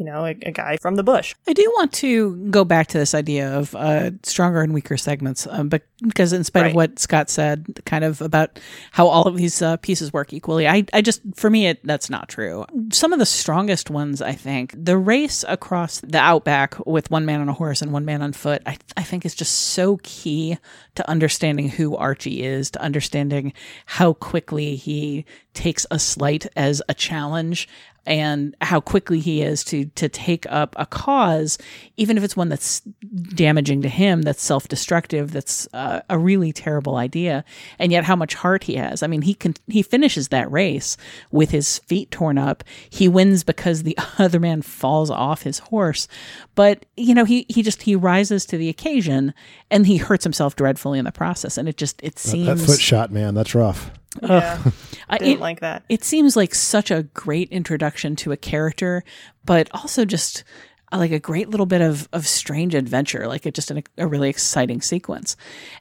[0.00, 1.34] you know, a, a, guy from the bush.
[1.46, 5.46] I do want to go back to this idea of uh, stronger and weaker segments,
[5.50, 6.68] um, but because in spite right.
[6.70, 8.58] of what Scott said, kind of about
[8.92, 12.08] how all of these uh, pieces work equally, I, I just for me it that's
[12.08, 12.64] not true.
[12.90, 17.42] Some of the strongest ones, I think, the race across the outback with one man
[17.42, 20.56] on a horse and one man on foot, I, I think is just so key
[20.94, 23.52] to understanding who Archie is, to understanding
[23.84, 27.68] how quickly he takes a slight as a challenge
[28.06, 31.58] and how quickly he is to to take up a cause,
[31.96, 36.52] even if it's one that's damaging to him, that's self destructive, that's uh, a really
[36.52, 37.44] terrible idea,
[37.78, 39.02] and yet how much heart he has.
[39.02, 40.96] I mean, he can he finishes that race
[41.30, 42.64] with his feet torn up.
[42.88, 46.08] He wins because the other man falls off his horse,
[46.54, 49.34] but you know he he just he rises to the occasion
[49.70, 52.66] and he hurts himself dreadfully in the process, and it just it seems that, that
[52.66, 53.90] foot shot man that's rough.
[54.22, 54.62] Yeah,
[55.08, 55.84] I didn't it, like that.
[55.88, 59.04] It seems like such a great introduction to a character,
[59.44, 60.44] but also just
[60.92, 64.06] uh, like a great little bit of of strange adventure, like it just an, a
[64.06, 65.36] really exciting sequence.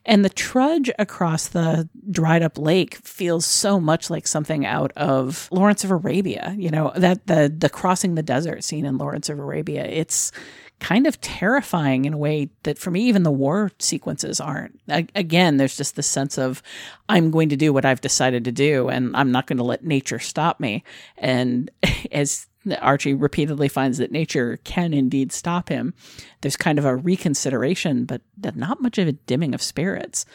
[0.06, 5.50] And the trudge across the dried up lake feels so much like something out of
[5.52, 6.54] Lawrence of Arabia.
[6.58, 9.86] You know that the the crossing the desert scene in Lawrence of Arabia.
[9.86, 10.32] It's
[10.80, 14.80] kind of terrifying in a way that for me even the war sequences aren't.
[14.88, 16.64] I, again there's just the sense of
[17.08, 19.84] i'm going to do what i've decided to do and i'm not going to let
[19.84, 20.84] nature stop me.
[21.18, 21.70] And
[22.12, 22.48] as
[22.82, 25.94] archie repeatedly finds that nature can indeed stop him
[26.42, 28.22] there's kind of a reconsideration but
[28.56, 30.26] not much of a dimming of spirits.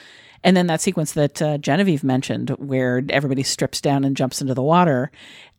[0.44, 4.52] And then that sequence that uh, Genevieve mentioned, where everybody strips down and jumps into
[4.52, 5.11] the water,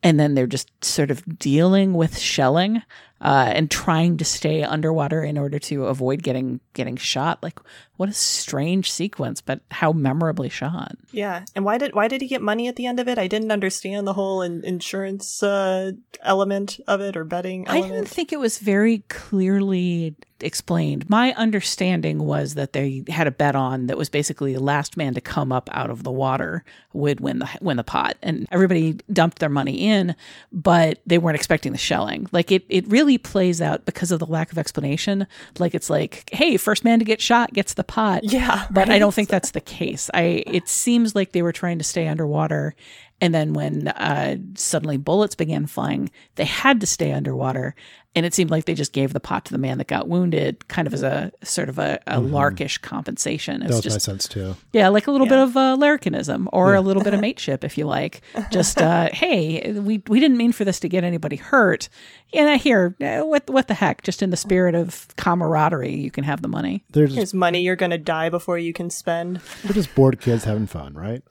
[0.03, 2.83] and then they're just sort of dealing with shelling
[3.25, 7.41] uh, and trying to stay underwater in order to avoid getting getting shot.
[7.41, 7.59] Like,
[7.97, 10.97] what a strange sequence, but how memorably shot.
[11.11, 13.17] Yeah, and why did why did he get money at the end of it?
[13.17, 17.67] I didn't understand the whole in- insurance uh, element of it or betting.
[17.67, 17.85] Element.
[17.85, 21.09] I didn't think it was very clearly explained.
[21.09, 25.13] My understanding was that they had a bet on that was basically the last man
[25.13, 28.97] to come up out of the water would win the win the pot, and everybody
[29.11, 30.15] dumped their money in,
[30.51, 32.27] but they weren't expecting the shelling.
[32.31, 35.27] Like it, it really plays out because of the lack of explanation.
[35.57, 38.23] Like it's like, hey, first man to get shot gets the pot.
[38.23, 38.95] Yeah, but right?
[38.95, 40.09] I don't think that's the case.
[40.13, 42.75] I it seems like they were trying to stay underwater
[43.21, 47.75] and then when uh, suddenly bullets began flying, they had to stay underwater.
[48.17, 50.69] And it seemed like they just gave the pot to the man that got wounded,
[50.69, 52.33] kind of as a sort of a, a mm-hmm.
[52.33, 53.61] larkish compensation.
[53.61, 54.55] It's that was just, my sense too.
[54.71, 55.33] Yeah, like a little yeah.
[55.33, 56.79] bit of uh, larrikinism or yeah.
[56.79, 58.21] a little bit of mateship, if you like.
[58.51, 61.89] Just uh, hey, we we didn't mean for this to get anybody hurt.
[62.33, 64.01] And here, uh, what what the heck?
[64.03, 66.85] Just in the spirit of camaraderie, you can have the money.
[66.91, 69.41] There's Here's money you're gonna die before you can spend.
[69.65, 71.21] We're just bored kids having fun, right?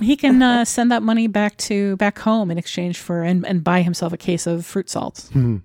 [0.00, 3.62] He can uh, send that money back to back home in exchange for and, and
[3.62, 5.28] buy himself a case of fruit salts.
[5.30, 5.58] Hmm.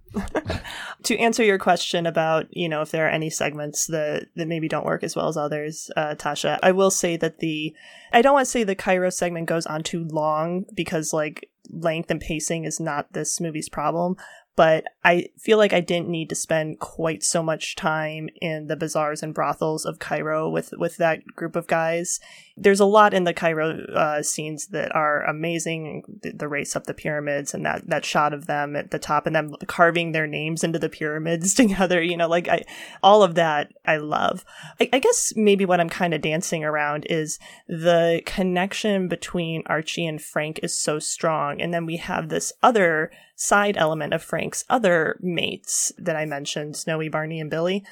[1.04, 4.68] to answer your question about you know if there are any segments that that maybe
[4.68, 7.74] don't work as well as others, uh, Tasha, I will say that the
[8.12, 12.12] I don't want to say the Cairo segment goes on too long because like length
[12.12, 14.16] and pacing is not this movie's problem,
[14.56, 18.76] but I feel like I didn't need to spend quite so much time in the
[18.76, 22.20] bazaars and brothels of Cairo with with that group of guys.
[22.58, 26.04] There's a lot in the Cairo uh, scenes that are amazing.
[26.24, 29.28] The, the, race up the pyramids and that that shot of them at the top
[29.28, 32.02] and them carving their names into the pyramids together.
[32.02, 32.64] You know, like I,
[33.04, 34.44] all of that I love.
[34.80, 40.08] I, I guess maybe what I'm kind of dancing around is the connection between Archie
[40.08, 44.66] and Frank is so strong, and then we have this other side element of Frank's
[44.68, 47.86] other mates that I mentioned, Snowy, Barney, and Billy.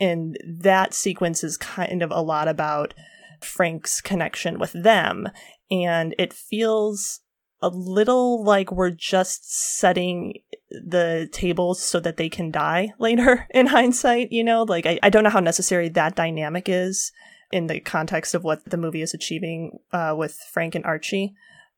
[0.00, 2.94] And that sequence is kind of a lot about
[3.44, 5.28] Frank's connection with them.
[5.70, 7.20] And it feels
[7.60, 10.34] a little like we're just setting
[10.70, 14.64] the tables so that they can die later in hindsight, you know?
[14.64, 17.12] Like, I, I don't know how necessary that dynamic is
[17.50, 21.34] in the context of what the movie is achieving uh, with Frank and Archie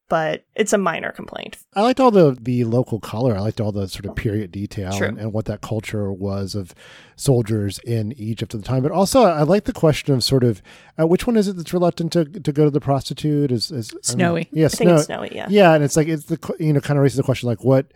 [0.08, 1.56] but it's a minor complaint.
[1.74, 3.36] I liked all the the local color.
[3.36, 6.74] I liked all the sort of period detail and, and, what that culture was of
[7.16, 8.82] soldiers in Egypt at the time.
[8.82, 10.62] But also, I like the question of sort of
[11.00, 13.50] uh, which one is it that's reluctant to, to go to the prostitute?
[13.50, 14.42] Is, is snowy?
[14.42, 15.30] I mean, yeah, snow, snowy.
[15.34, 17.64] Yeah, yeah, and it's like it's the you know kind of raises the question like
[17.64, 17.86] what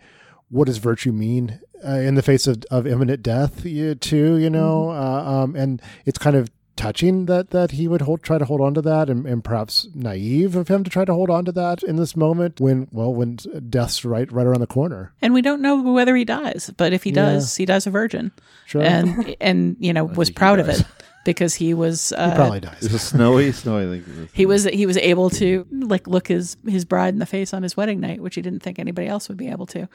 [0.49, 4.37] what does virtue mean uh, in the face of, of imminent death you, too?
[4.37, 4.99] You know, mm-hmm.
[4.99, 6.49] uh, um, and it's kind of
[6.79, 9.87] touching that that he would hold try to hold on to that and, and perhaps
[9.93, 13.13] naive of him to try to hold on to that in this moment when well
[13.13, 13.35] when
[13.69, 17.03] death's right right around the corner And we don't know whether he dies, but if
[17.03, 17.25] he Yeah.
[17.33, 18.31] does, he dies a virgin.
[18.65, 18.81] Sure.
[18.81, 20.81] And and you know was proud of it
[21.25, 22.81] because he was uh, probably dies.
[22.81, 23.51] Is it snowy?
[23.51, 23.99] snowy.
[23.99, 27.53] I he was he was able to like look his his bride in the face
[27.53, 29.89] on his wedding night, which he didn't think anybody else would be able to.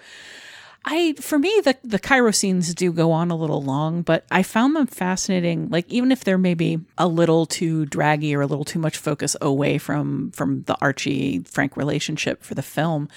[0.85, 4.43] I for me the the Cairo scenes do go on a little long, but I
[4.43, 5.68] found them fascinating.
[5.70, 9.35] Like even if they're maybe a little too draggy or a little too much focus
[9.41, 13.09] away from from the Archie Frank relationship for the film,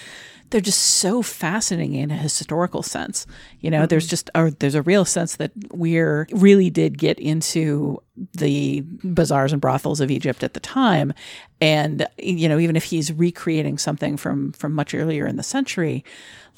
[0.49, 3.27] they're just so fascinating in a historical sense.
[3.59, 4.09] You know, there's mm-hmm.
[4.11, 8.01] just a, there's a real sense that Weir really did get into
[8.33, 11.13] the bazaars and brothels of Egypt at the time,
[11.59, 16.05] and you know, even if he's recreating something from from much earlier in the century,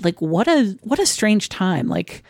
[0.04, 1.88] like what a what a strange time.
[1.88, 2.24] Like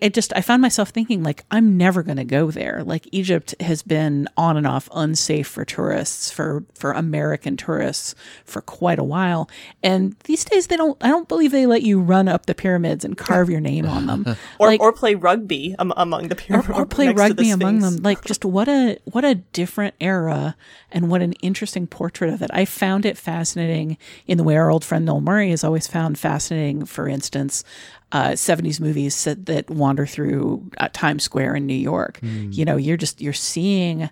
[0.00, 2.82] it just I found myself thinking like I'm never going to go there.
[2.84, 8.60] Like Egypt has been on and off unsafe for tourists for for American tourists for
[8.62, 9.48] quite a while.
[9.82, 13.04] And these days they don't I don't believe they let you run up the pyramids
[13.04, 14.36] and carve your name on them.
[14.58, 17.80] Or, Like- or play rugby am- among the or, or play next the rugby among
[17.80, 17.96] them.
[17.98, 20.56] Like just what a what a different era
[20.90, 22.50] and what an interesting portrait of it.
[22.52, 23.96] I found it fascinating
[24.26, 26.84] in the way our old friend Noel Murray has always found fascinating.
[26.84, 27.64] For instance,
[28.12, 32.18] uh, 70s movies that, that wander through uh, Times Square in New York.
[32.52, 34.10] You know, you're just you're seeing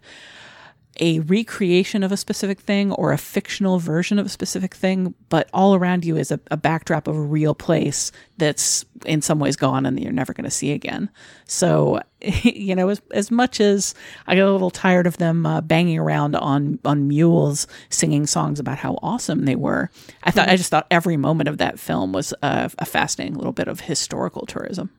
[0.99, 5.49] a recreation of a specific thing or a fictional version of a specific thing, but
[5.53, 9.57] all around you is a, a backdrop of a real place that's in some ways
[9.57, 11.09] gone and that you're never going to see again.
[11.47, 13.95] So, you know, as, as much as
[14.27, 18.61] I got a little tired of them uh, banging around on, on mules singing songs
[18.61, 19.91] about how awesome they were,
[20.23, 23.53] I thought, I just thought every moment of that film was a, a fascinating little
[23.53, 24.91] bit of historical tourism.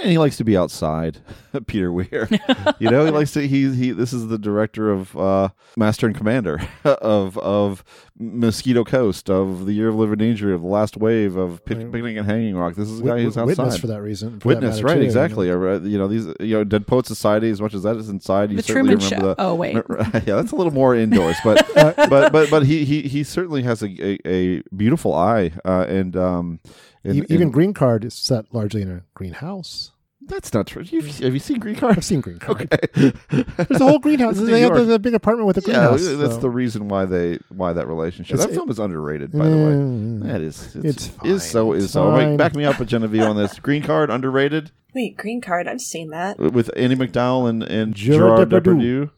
[0.00, 1.18] And he likes to be outside,
[1.66, 2.28] Peter Weir.
[2.78, 3.46] you know, he likes to.
[3.46, 3.90] He he.
[3.90, 7.84] This is the director of uh, Master and Commander of of
[8.22, 12.16] Mosquito Coast, of The Year of Living Danger, of The Last Wave, of Pic- Picnic
[12.16, 12.74] and Hanging Rock.
[12.76, 13.46] This is the Wit- guy who's outside.
[13.58, 14.94] Witness for that reason, for Witness, matter, right?
[14.96, 15.50] too, exactly.
[15.50, 16.26] I read, you know these.
[16.40, 17.50] You know, Dead Poet Society.
[17.50, 19.34] As much as that is inside, you The certainly Truman remember Show.
[19.34, 19.40] the.
[19.42, 19.74] Oh, wait.
[20.26, 23.82] yeah, that's a little more indoors, but but but but he he he certainly has
[23.82, 26.60] a a, a beautiful eye, uh, and um,
[27.04, 29.91] and, E- Even and- Green Card is set largely in a greenhouse.
[30.26, 30.82] That's not true.
[30.82, 31.96] You've, have you seen Green Card?
[31.96, 32.62] I've seen Green Card.
[32.72, 33.12] Okay.
[33.56, 34.32] There's a whole greenhouse.
[34.32, 34.78] It's New They have York.
[34.80, 36.06] the, the big apartment with a Yeah, greenhouse.
[36.18, 36.40] that's so.
[36.40, 38.34] the reason why they why that relationship.
[38.34, 40.28] It's- that film is underrated, by the Mm, way.
[40.32, 42.14] That is, it's it's, is so fine, is it's so.
[42.14, 42.36] Wait, fine.
[42.36, 43.58] back me up, with Genevieve, on this.
[43.58, 45.66] Green Card underrated Wait, Green Card.
[45.68, 46.38] I've seen that.
[46.38, 48.74] with Andie MacDowell and and Gerard Gerard Depardieu.
[49.08, 49.10] Depardieu.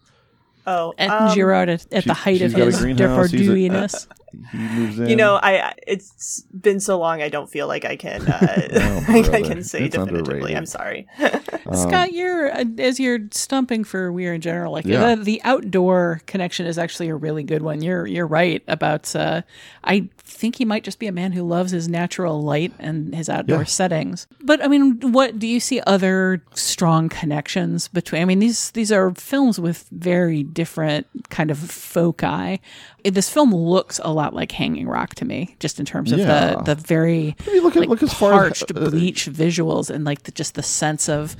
[0.66, 4.08] Oh, And um, Gerard at, at She- the height of his greenhouse, he's Depardieu-ness.
[4.50, 5.08] He moves in.
[5.08, 7.22] You know, I I- it's been so long.
[7.22, 8.22] I don't feel like I can.
[8.26, 10.54] Uh, Oh, I can say It's definitively.
[10.54, 10.56] underrated.
[10.56, 11.06] I'm sorry.
[11.72, 14.72] Scott, you're uh, as you're stumping for Weir in general.
[14.72, 15.14] Like Yeah.
[15.14, 17.82] the, the outdoor connection is actually a really good one.
[17.82, 19.14] You're you're right about.
[19.14, 19.42] Uh,
[19.84, 23.28] I think he might just be a man who loves his natural light and his
[23.28, 23.64] outdoor Yeah.
[23.64, 24.26] settings.
[24.40, 28.22] But I mean, what do you see other strong connections between?
[28.22, 32.60] I mean, these these are films with very different kind of foci.
[33.04, 36.56] This film looks a lot like Hanging Rock to me, just in terms of Yeah.
[36.56, 39.26] the the very I mean, look at like look as far parched as, uh, bleach
[39.30, 41.36] visuals and like the, just the sense of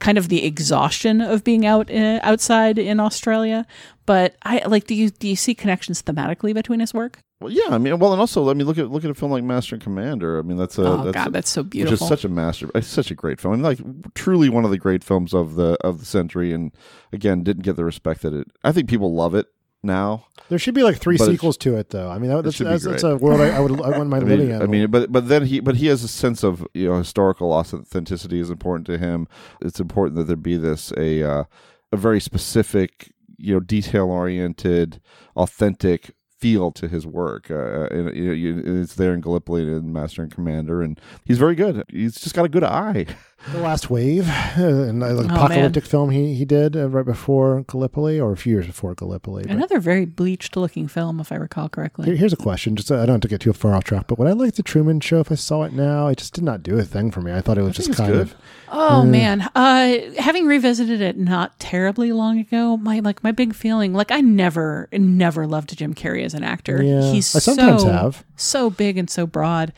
[0.00, 3.64] kind of the exhaustion of being out uh, outside in Australia.
[4.06, 7.20] But I like do you do you see connections thematically between his work?
[7.44, 9.30] Well, yeah, I mean, well, and also, I mean, look at look at a film
[9.30, 10.38] like Master and Commander.
[10.38, 11.98] I mean, that's a Oh, that's God, a- that's so beautiful.
[11.98, 12.70] Just such a master.
[12.74, 13.52] It's such a great film.
[13.52, 16.54] I mean, like truly one of the great films of the of the century.
[16.54, 16.72] And
[17.12, 18.48] again, didn't get the respect that it.
[18.64, 19.48] I think people love it
[19.82, 20.24] now.
[20.48, 22.08] There should be like three sequels to it, though.
[22.10, 24.26] I mean, that, that's, that's, that's a world I, I would I wouldn't mind I
[24.26, 24.62] mean, living in.
[24.62, 27.52] I mean, but but then he but he has a sense of you know historical
[27.52, 29.28] authenticity is important to him.
[29.60, 31.44] It's important that there be this a uh,
[31.92, 35.02] a very specific you know detail oriented
[35.36, 37.50] authentic feel to his work.
[37.50, 41.54] Uh, and you know, it's there in Gallipoli and Master and Commander, and he's very
[41.54, 41.84] good.
[41.90, 43.06] He's just got a good eye.
[43.52, 47.62] The Last Wave, uh, and uh, Oh, apocalyptic film he he did uh, right before
[47.68, 49.42] Gallipoli, or a few years before Gallipoli.
[49.42, 52.06] but- Another very bleached looking film, if I recall correctly.
[52.06, 52.74] Here- Here's a question.
[52.74, 54.54] Just uh, I don't have to get too far off track, but would I like
[54.54, 56.06] the Truman Show if I saw it now?
[56.08, 57.32] It just did not do a thing for me.
[57.32, 58.20] I thought it was think just it's kind good.
[58.22, 58.34] of.
[58.70, 59.10] Oh Mm.
[59.10, 64.10] man, uh, having revisited it not terribly long ago, my like my big feeling, like
[64.10, 66.82] I never, never loved Jim Carrey as an actor.
[66.82, 68.24] Yeah, He's I sometimes so have.
[68.36, 69.72] so big and so broad,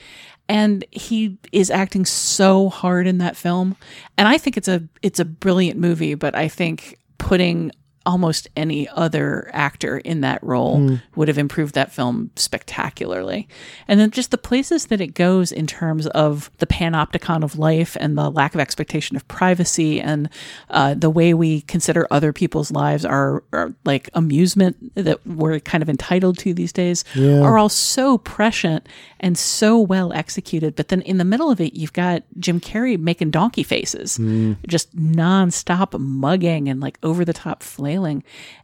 [0.49, 3.77] and he is acting so hard in that film.
[4.17, 7.73] And I think it's a it's a brilliant movie, but I think putting
[8.07, 11.03] almost any other actor in that role Mm.
[11.17, 13.49] would have improved that film spectacularly.
[13.89, 17.97] And then just the places that it goes in terms of the panopticon of life
[18.01, 20.29] and the lack of expectation of privacy and
[20.71, 25.83] uh, the way we consider other people's lives are, are like amusement that we're kind
[25.83, 27.41] of entitled to these days Yeah.
[27.41, 28.89] are all so prescient
[29.21, 30.77] and so well executed.
[30.77, 34.57] But then in the middle of it, you've got Jim Carrey making donkey faces, Mm.
[34.69, 37.96] just nonstop mugging and like over the top flailing.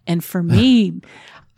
[0.06, 1.00] And for me,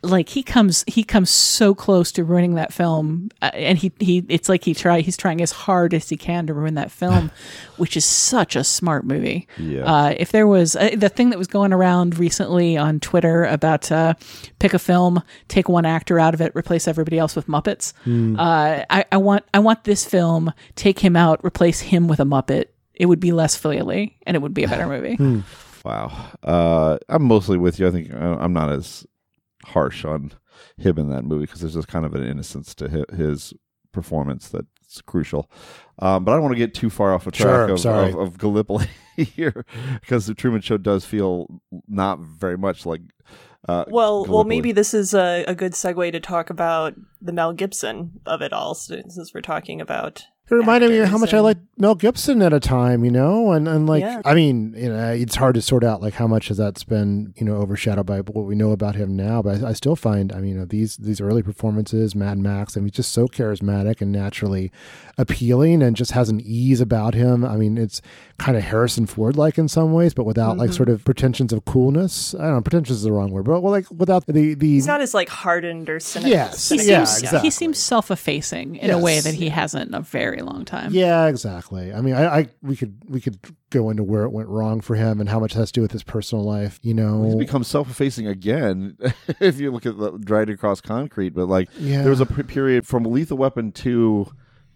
[0.01, 3.31] like he comes he comes so close to ruining that film.
[3.41, 6.45] Uh, and he he it's like he try he's trying as hard as he can
[6.45, 7.31] to ruin that film
[7.77, 9.47] which is such a smart movie.
[9.57, 9.83] Yeah.
[9.83, 13.91] uh, if there was uh, the thing that was going around recently on twitter about
[13.91, 14.13] uh,
[14.59, 17.93] pick a film take one actor out of it replace everybody else with muppets
[18.39, 22.25] uh, I, I want i want this film take him out replace him with a
[22.25, 22.65] muppet.
[22.93, 25.15] It would be less filially and it would be a better movie.
[25.15, 25.39] Hmm.
[25.85, 26.31] Wow.
[26.43, 27.87] Uh, I'm mostly with you.
[27.87, 29.05] I think uh, I'm not as
[29.65, 30.31] harsh on
[30.77, 33.53] him in that movie because there's just kind of an innocence to his
[33.91, 35.49] performance that's crucial.
[35.99, 38.19] Um, but I don't want to get too far off a track Sure, of, of,
[38.19, 39.63] of Gallipoli here
[40.01, 43.01] because the Truman Show does feel not very much like.
[43.67, 47.53] Uh, Well, well, maybe this is a, a good segue to talk about the Mel
[47.53, 50.25] Gibson of it all, since since we're talking about.
[50.49, 53.09] It reminded me of how actors much I liked Mel Gibson at a time, you
[53.11, 54.21] know, and and like Yeah.
[54.23, 57.33] I mean, you know, it's hard to sort out like how much has that's been
[57.35, 59.41] you know overshadowed by what we know about him now.
[59.41, 62.77] But I, I still find, I mean, you know, these these early performances, Mad Max,
[62.77, 64.71] I mean, he's just so charismatic and naturally
[65.17, 67.43] appealing, and just has an ease about him.
[67.43, 68.01] I mean, it's
[68.37, 70.75] kind of Harrison Ford like in some ways, but without like Mhm.
[70.75, 72.35] sort of pretensions of coolness.
[72.35, 74.85] I don't know, pretensions is the wrong word, but well, like without the the He's
[74.87, 76.31] not as like hardened or cynical.
[76.31, 77.39] Yes, he yeah, seems, exactly.
[77.47, 81.27] he seems self-effacing in a way that he hasn't in a very long time Yeah,
[81.27, 81.93] exactly.
[81.93, 84.95] I mean, I, I we could we could go into where it went wrong for
[84.95, 86.79] him and how much has to do with his personal life.
[86.81, 88.97] You know, He's become self-effacing again.
[89.39, 92.01] if you look at the Dragged Across Concrete, but like Yeah.
[92.01, 94.27] there was a period from Lethal Weapon two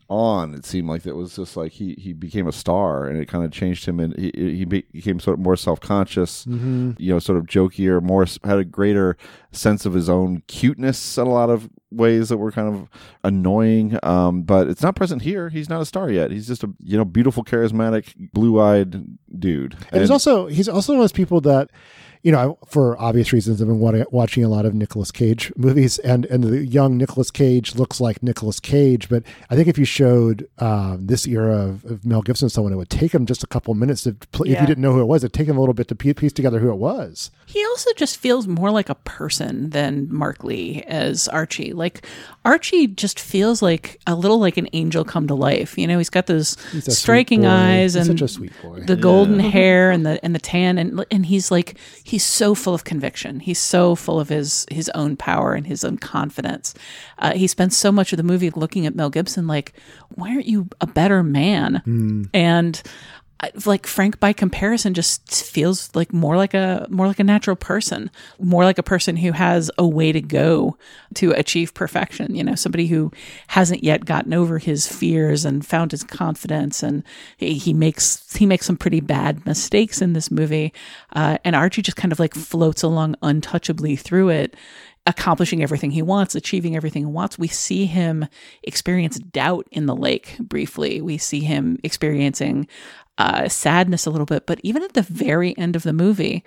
[0.09, 0.53] on.
[0.55, 3.43] It seemed like that was just like he he became a star, and it kind
[3.45, 6.45] of changed him, and he he became sort of more self-conscious.
[6.45, 6.95] Mhm.
[6.99, 9.15] You know, sort of jokier, more had a greater
[9.51, 12.87] sense of his own cuteness in a lot of ways that were kind of
[13.23, 13.97] annoying.
[14.03, 15.49] Um, but it's not present here.
[15.49, 16.31] He's not a star yet.
[16.31, 19.75] He's just a you know beautiful, charismatic, blue-eyed dude.
[19.91, 21.69] and he's also he's also one of those people that
[22.21, 23.79] you know for obvious reasons i've been
[24.11, 28.21] watching a lot of Nicolas cage movies and and the young Nicolas cage looks like
[28.21, 32.49] Nicolas cage but i think if you showed um, this era of, of mel gibson
[32.49, 34.93] someone it would take him just a couple minutes to pl- if you didn't know
[34.93, 37.31] who it was it'd take him a little bit to piece together who it was
[37.45, 41.73] He also just feels more like a person than Mark Lee as Archie.
[41.73, 42.05] Like
[42.45, 45.77] Archie just feels like a little like an angel come to life.
[45.77, 48.81] You know, he's got those He's striking eyes He's and such a sweet boy.
[48.81, 51.77] the golden hair and the and the tan and and he's like
[52.09, 53.39] he's so full of conviction.
[53.39, 56.73] He's so full of his his own power and his own confidence.
[57.19, 59.73] Uh, he spends so much of the movie looking at Mel Gibson like,
[60.15, 61.81] why aren't you a better man?
[61.85, 62.23] Hmm.
[62.33, 62.81] And
[63.65, 68.11] like Frank by comparison just feels like more like a more like a natural person,
[68.37, 70.77] more like a person who has a way to go
[71.15, 73.11] to achieve perfection, you know, somebody who
[73.47, 77.03] hasn't yet gotten over his fears and found his confidence and
[77.37, 80.73] he, he makes he makes some pretty bad mistakes in this movie.
[81.13, 84.55] Uh, and Archie just kind of like floats along untouchably through it
[85.09, 87.39] accomplishing everything he wants, achieving everything he wants.
[87.39, 88.27] We see him
[88.61, 91.01] experience doubt in the lake briefly.
[91.01, 92.67] We see him experiencing
[93.17, 96.43] uh, sadness a little bit, but even at the very end of the movie,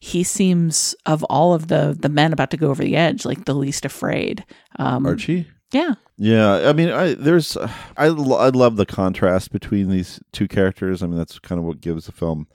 [0.00, 3.44] he seems of all of the the men about to go over the edge, like
[3.44, 4.44] the least afraid.
[4.78, 5.46] Um, Archie.
[5.72, 11.02] yeah, Yeah, I mean, I there's I I love the contrast between these two characters.
[11.02, 12.48] I mean, that's kind of what gives the film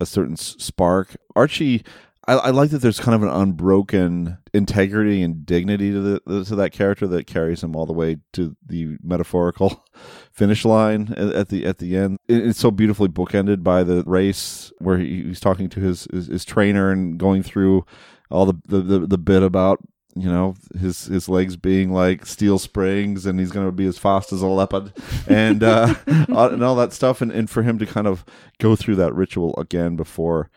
[0.00, 1.16] a certain spark.
[1.34, 1.84] Archie,
[2.28, 6.56] I, I like that there's kind of an unbroken integrity and dignity to the to
[6.56, 9.84] that character that carries him all the way to the metaphorical
[10.32, 12.18] finish line at, at the at the end.
[12.28, 16.26] It- it's so beautifully bookended by the race where he, he's talking to his, his
[16.26, 17.84] his trainer and going through
[18.30, 19.78] all the the, the, the bit about
[20.16, 23.98] you know his his legs being like steel springs and he's going to be as
[23.98, 24.90] fast as a leopard
[25.28, 28.24] and uh and all that stuff and, and for him to kind of
[28.58, 30.50] go through that ritual again before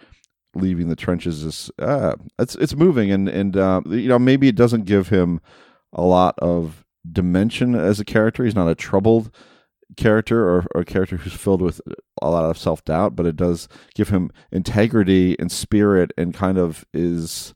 [0.60, 3.12] leaving the trenches is uh it's it's moving.
[3.12, 5.41] And and uh you know maybe it doesn't give him
[5.93, 8.43] a lot of dimension as a character.
[8.43, 9.32] He's not a troubled
[9.97, 11.82] character or, or a character who's filled with
[12.22, 16.86] a lot of self-doubt but it does give him integrity and spirit and kind of
[16.93, 17.53] is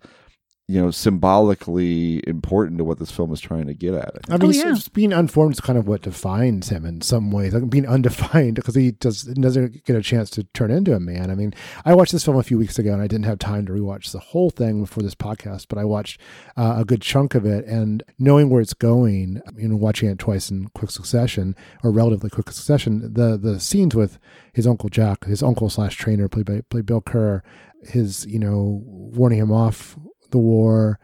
[0.73, 4.15] you know symbolically important to what this film is trying to get at.
[4.27, 7.53] I mean, he's just being unformed is kind of what defines him in some ways.
[7.53, 11.29] Like being undefined because he does doesn't get a chance to turn into a man.
[11.29, 11.53] I mean,
[11.85, 14.11] I watched this film a few weeks ago and I didn't have time to rewatch
[14.11, 16.19] the whole thing before this podcast, but I watched
[16.57, 20.17] uh, a good chunk of it and knowing where it's going, you know, watching it
[20.17, 24.17] twice in quick succession or relatively quick succession, the the scenes with
[24.53, 27.43] his uncle Jack, his uncle slash trainer, played by played Bill Kerr,
[27.83, 29.99] his you know warning him off
[30.33, 30.99] the war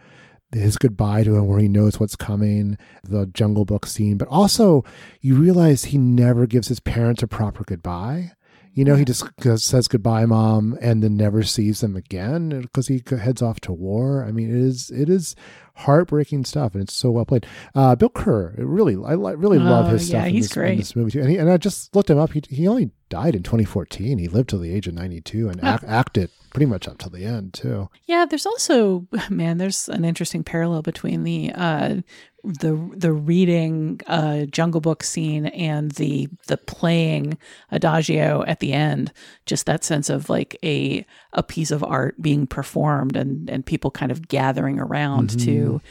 [0.52, 4.84] his goodbye to him where he knows what's coming, the Jungle Book scene, but also
[5.22, 8.32] you realize he never gives his parents a proper goodbye.
[8.74, 9.24] You know, he just
[9.58, 14.24] says goodbye, mom, and then never sees them again because he heads off to war.
[14.24, 15.36] I mean, it is it is
[15.76, 17.46] heartbreaking stuff, and it's so well played.
[17.76, 20.28] Uh, Bill Kerr, really, I really love Oh, his yeah, stuff.
[20.30, 20.78] in he's this, in great.
[20.78, 21.20] this movie too.
[21.22, 22.32] And, he, and I just looked him up.
[22.32, 24.18] He he only died in 2014.
[24.18, 27.54] He lived till the age of 92 and acted pretty much up till the end
[27.54, 27.89] too.
[28.06, 31.95] Yeah, there's also man, there's an interesting parallel between the uh
[32.43, 37.38] the the reading uh Jungle Book scene and the the playing
[37.72, 39.12] adagio at the end.
[39.45, 43.91] Just that sense of like a a piece of art being performed and and people
[43.91, 45.82] kind of gathering around to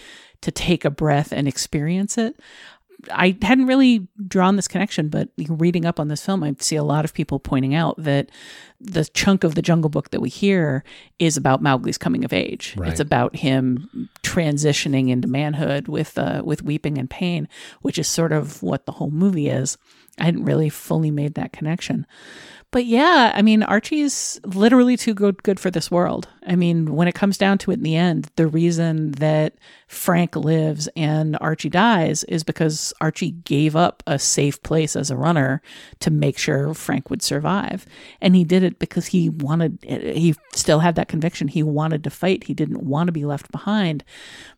[0.40, 2.38] to take a breath and experience it.
[3.12, 6.82] I hadn't really drawn this connection, but reading up on this film, I see a
[6.82, 8.30] lot of people pointing out that
[8.80, 10.82] the chunk of the Jungle Book that we hear
[11.18, 12.74] is about Mowgli's coming of age.
[12.76, 12.90] Right.
[12.90, 17.48] It's about him transitioning into manhood with uh, with weeping and pain,
[17.82, 19.78] which is sort of what the whole movie is.
[20.18, 22.04] I hadn't really fully made that connection.
[22.70, 26.28] But yeah, I mean, Archie's literally too good, good for this world.
[26.46, 29.54] I mean, when it comes down to it in the end, the reason that
[29.86, 35.16] Frank lives and Archie dies is because Archie gave up a safe place as a
[35.16, 35.62] runner
[36.00, 37.86] to make sure Frank would survive.
[38.20, 41.48] And he did it because he wanted, he still had that conviction.
[41.48, 44.04] He wanted to fight, he didn't want to be left behind.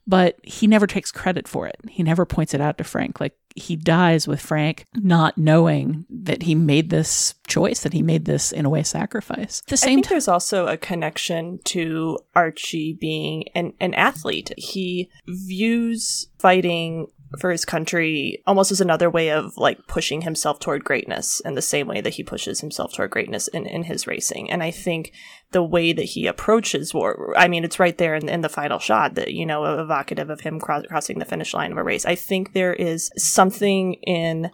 [0.04, 1.76] But he never takes credit for it.
[1.88, 3.20] He never points it out to Frank.
[3.20, 8.24] Like, he dies with Frank not knowing that he made this choice, that he made
[8.24, 9.62] this, in a way, sacrifice.
[9.62, 14.52] At the I same think there's also a connection to Archie being an, an athlete.
[14.56, 17.08] He views fighting
[17.40, 21.62] for his country almost as another way of like pushing himself toward greatness in the
[21.62, 24.50] same way that he pushes himself toward greatness in, in his racing.
[24.50, 25.12] And I think
[25.50, 28.78] the way that he approaches war, I mean, it's right there in, in the final
[28.78, 32.04] shot that, you know, evocative of him cro- crossing the finish line of a race.
[32.04, 34.50] I think there is something in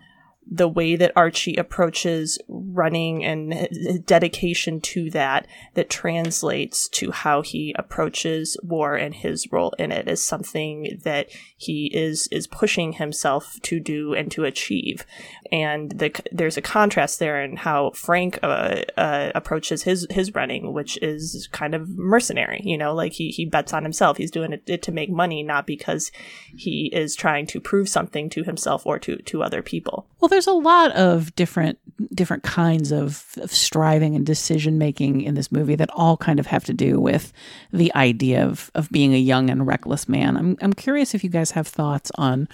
[0.48, 3.68] the way that Archie approaches running and
[4.06, 10.06] dedication to that that translates to how he approaches war and his role in it
[10.08, 15.04] is something that he is is pushing himself to do and to achieve.
[15.50, 20.72] And the, there's a contrast there in how Frank uh, uh, approaches his his running
[20.72, 24.16] which is kind of mercenary you know like he he bets on himself.
[24.16, 26.12] He's doing it, to make money not because
[26.56, 30.46] he is trying to prove something to himself or to to other people Well, there's
[30.46, 31.78] a lot of different
[32.14, 36.46] different kinds of, of striving and decision making in this movie that all kind of
[36.46, 37.32] have to do with
[37.72, 40.36] the idea of of being a young and reckless man.
[40.36, 42.48] I'm I'm curious if you guys have thoughts on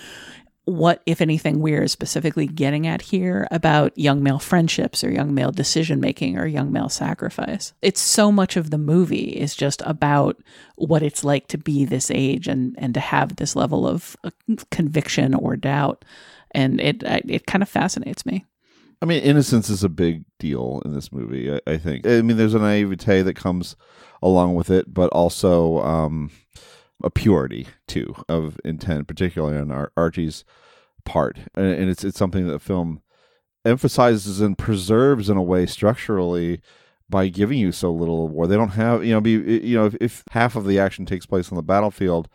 [0.65, 5.51] what, if anything, we're specifically getting at here about young male friendships or young male
[5.51, 7.73] decision making or young male sacrifice.
[7.83, 10.41] It's so much of the movie is just about
[10.77, 14.31] what it's like to be this age and and to have this level of uh,
[14.71, 16.05] conviction or doubt
[16.53, 18.45] and it it kind of fascinates me.
[19.01, 21.53] I mean, innocence is a big deal in this movie.
[21.53, 22.07] I, I think.
[22.07, 23.75] I mean, there's a naivete that comes
[24.23, 26.31] along with it, but also um,
[27.03, 30.45] a purity too of intent, particularly on Ar- Archie's
[31.05, 33.03] part, and, and it's it's something that the film
[33.65, 36.61] emphasizes and preserves in a way structurally
[37.09, 38.47] by giving you so little war.
[38.47, 41.27] They don't have you know be you know if, if half of the action takes
[41.27, 42.29] place on the battlefield,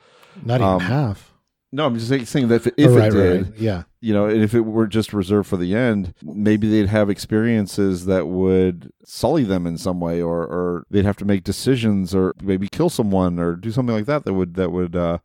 [0.44, 1.34] Not even um, half.
[1.74, 3.58] No, I'm just saying- saying that if, if Oh, right, it did, right.
[3.60, 3.84] Yeah.
[4.00, 8.06] you know, and if it were just reserved for the end, maybe they'd have experiences
[8.06, 12.34] that would sully them in some way, or or they'd have to make decisions, or
[12.42, 15.18] maybe kill someone, or do something like that that would that would uh,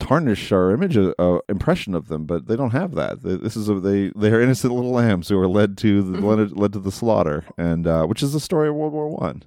[0.00, 2.26] tarnish our image, uh, uh, impression of them.
[2.26, 3.22] But they don't have that.
[3.22, 6.56] This is a, they they are innocent little lambs who are led to the led,
[6.58, 9.44] led to the slaughter, and uh, which is the story of World War One.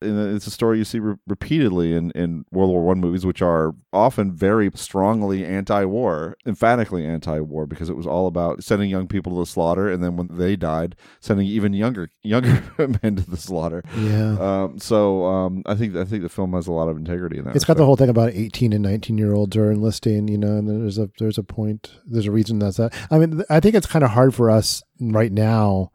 [0.00, 3.40] And it's a story you see re- repeatedly in, in World War One movies, which
[3.40, 9.32] are often very strongly anti-war, emphatically anti-war, because it was all about sending young people
[9.34, 12.62] to the slaughter, and then when they died, sending even younger younger
[13.02, 13.82] men to the slaughter.
[13.96, 14.36] Yeah.
[14.38, 17.44] Um, so um, I think I think the film has a lot of integrity in
[17.44, 17.56] that.
[17.56, 20.58] It's got the whole thing about 18 and 19 year olds are enlisting, you know,
[20.58, 22.94] and there's a there's a point, there's a reason that's that.
[23.10, 25.92] I mean, I think it's kind of hard for us right now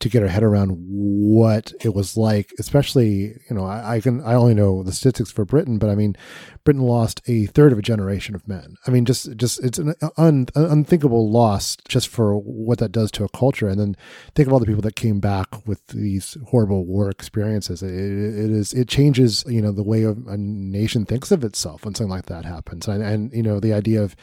[0.00, 4.22] to get our head around what it was like, especially, you know, I, I, can,
[4.22, 6.16] I only know the statistics for Britain, but I mean,
[6.62, 8.76] Britain lost a third of a generation of men.
[8.86, 13.24] I mean, just, just, it's an un, unthinkable loss just for what that does to
[13.24, 13.66] a culture.
[13.66, 13.96] And then
[14.36, 17.82] think of all the people that came back with these horrible war experiences.
[17.82, 21.96] It, it is, it changes, you know, the way a nation thinks of itself when
[21.96, 22.86] something like that happens.
[22.86, 24.14] And, and you know, the idea of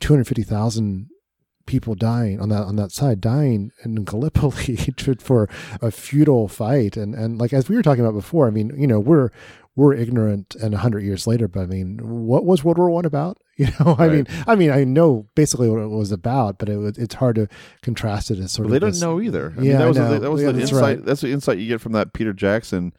[0.00, 1.10] 250,000
[1.68, 4.76] people dying on that on that side dying in Gallipoli
[5.20, 5.48] for
[5.80, 6.96] a futile fight.
[6.96, 9.30] And and like as we were talking about before I mean you know we're
[9.76, 13.38] we're ignorant and 100 years later but I mean what was World War 1 about?
[13.58, 16.76] You know I mean I mean I know basically what it was about but it
[16.76, 17.48] was, it's hard to
[17.82, 19.52] contrast it as sort well, of they this, don't know either.
[19.58, 19.96] I yeah mean, that was.
[19.96, 21.04] The, that was yeah, the insight right.
[21.04, 22.92] that's the insight you get from that Peter Jackson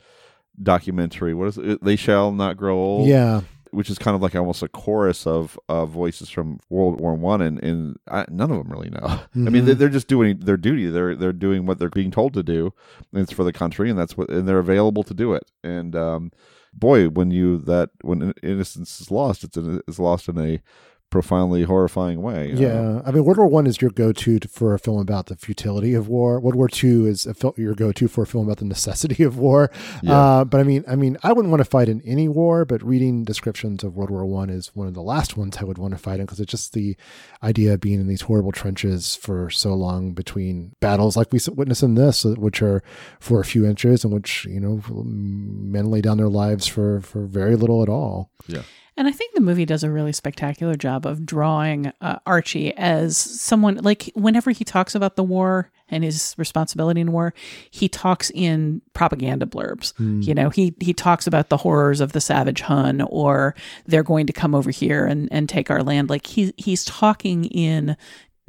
[0.61, 1.33] documentary.
[1.33, 1.81] What is it?
[1.81, 3.07] They shall not grow old?
[3.07, 3.41] Yeah
[3.71, 7.41] which is kind of like almost a chorus of uh, voices from World War One,
[7.41, 8.99] and, and I, none of them really know.
[8.99, 9.47] Mm-hmm.
[9.47, 10.89] I mean, they're, they're just doing their duty.
[10.89, 12.73] They're they're doing what they're being told to do,
[13.13, 15.43] and it's for the country, and that's what and they're available to do it.
[15.63, 16.31] And um,
[16.73, 20.61] boy, when you that when innocence is lost, it's in, it's lost in a
[21.09, 22.53] profoundly horrifying way.
[22.55, 25.93] Yeah, I mean, World War One is your go-to for a film about the futility
[25.93, 26.39] of war.
[26.39, 29.37] World War Two is a fil- your go-to for a film about the necessity of
[29.37, 29.71] war.
[30.01, 30.17] Yeah.
[30.17, 32.83] Uh, but I mean, I mean, I wouldn't want to fight in any war, but
[32.83, 35.93] reading descriptions of World War One is one of the last ones I would want
[35.93, 36.95] to fight in because it's just the
[37.43, 41.81] idea of being in these horrible trenches for so long between battles, like we witness
[41.81, 42.83] in this, uh, which are
[43.19, 47.25] for a few inches, and which you know men lay down their lives for for
[47.25, 48.31] very little at all.
[48.47, 48.63] Yeah.
[48.99, 53.15] And I think the movie does a really spectacular job of drawing uh, Archie as
[53.15, 57.33] someone like whenever he talks about the war and his responsibility in war,
[57.71, 59.93] he talks in propaganda blurbs.
[59.93, 60.27] Mm.
[60.27, 64.27] You know, he he talks about the horrors of the savage Hun or they're going
[64.27, 66.09] to come over here and, and take our land.
[66.09, 67.95] Like he he's talking in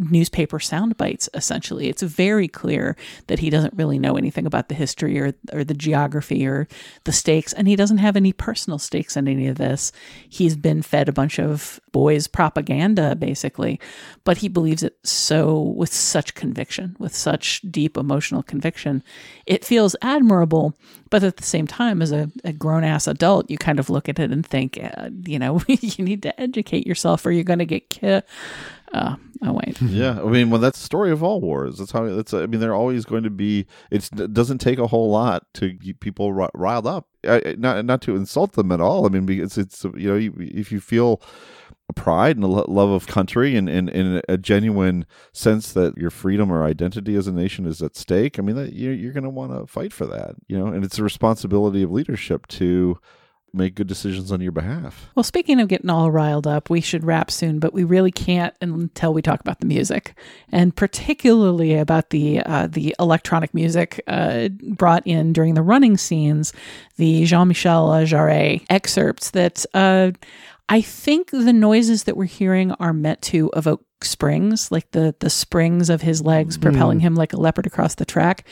[0.00, 1.88] newspaper sound bites essentially.
[1.88, 2.96] It's very clear
[3.26, 6.66] that he doesn't really know anything about the history or or the geography or
[7.04, 9.92] the stakes and he doesn't have any personal stakes in any of this.
[10.28, 13.78] He's been fed a bunch of boys propaganda basically
[14.24, 19.02] but he believes it so with such conviction with such deep emotional conviction.
[19.46, 20.74] It feels admirable
[21.10, 24.18] but at the same time as a, a grown-ass adult you kind of look at
[24.18, 27.66] it and think uh, you know you need to educate yourself or you're going to
[27.66, 28.22] get ki-
[28.92, 31.78] uh, oh wait yeah, I mean, well, that's the story of all wars.
[31.78, 32.04] That's how.
[32.06, 32.34] That's.
[32.34, 33.66] I mean, they're always going to be.
[33.90, 37.06] It doesn't take a whole lot to keep people ri- riled up.
[37.26, 39.06] I, I- not not to insult them at all.
[39.06, 41.22] I mean, because it's you know, you, if you feel
[41.96, 46.10] pride and a lo- love of country and, and, and a genuine sense that your
[46.10, 48.38] freedom or identity as a nation is at stake.
[48.38, 50.66] I mean, that you're, you're going to want to fight for that, you know.
[50.66, 52.98] And it's a responsibility of leadership to
[53.52, 55.08] make good decisions on your behalf.
[55.14, 58.54] Well, speaking of getting all riled up, we should wrap soon, but we really can't
[58.60, 60.14] until we talk about the music,
[60.50, 66.52] and particularly about the uh, the electronic music uh, brought in during the running scenes,
[66.96, 70.12] the Jean-Michel Jarre excerpts that uh,
[70.68, 75.30] I think the noises that we're hearing are meant to evoke springs, like the the
[75.30, 77.02] springs of his legs propelling Mm.
[77.02, 78.46] him like a leopard across the track,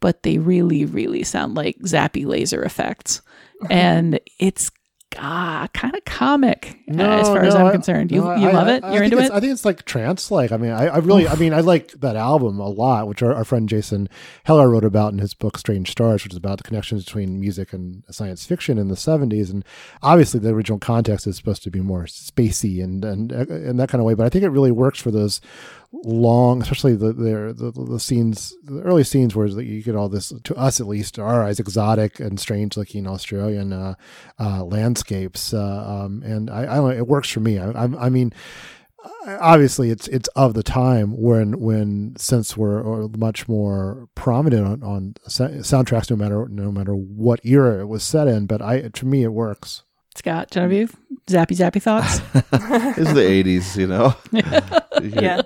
[0.00, 3.22] but they really, really sound like zappy laser effects,
[3.70, 4.70] and it's
[5.18, 8.12] ah, kind of comic no, uh, as far as I'm I- concerned.
[8.12, 8.84] You no, you I- love it?
[8.84, 9.30] I You're into it?
[9.30, 10.52] I think it's like trance like.
[10.52, 13.34] I mean, I, I really, I mean, I like that album a lot, which our,
[13.34, 14.08] our friend Jason
[14.44, 17.72] Heller wrote about in his book Strange Stars, which is about the connections between music
[17.72, 19.50] and science fiction in the 70s.
[19.50, 19.64] And
[20.02, 24.00] obviously, the original context is supposed to be more spacey and and in that kind
[24.00, 24.14] of way.
[24.14, 25.40] But I think it really works for those
[26.04, 30.32] long, especially the the the, the scenes, the early scenes where you get all this
[30.44, 33.94] to us at least, our eyes, exotic and strange looking Australian uh,
[34.38, 35.54] uh, landscapes.
[35.54, 37.58] Uh, um, and I, I don't it works for me.
[37.58, 38.32] I, I, I mean
[39.40, 45.14] obviously it's it's of the time when when synths were much more prominent on, on
[45.28, 49.22] soundtracks no matter no matter what era it was set in but i to me
[49.22, 49.82] it works
[50.14, 50.94] Scott, Genevieve,
[51.26, 52.20] zappy zappy thoughts.
[52.96, 54.14] It's the 80s, you know?
[55.20, 55.42] yeah.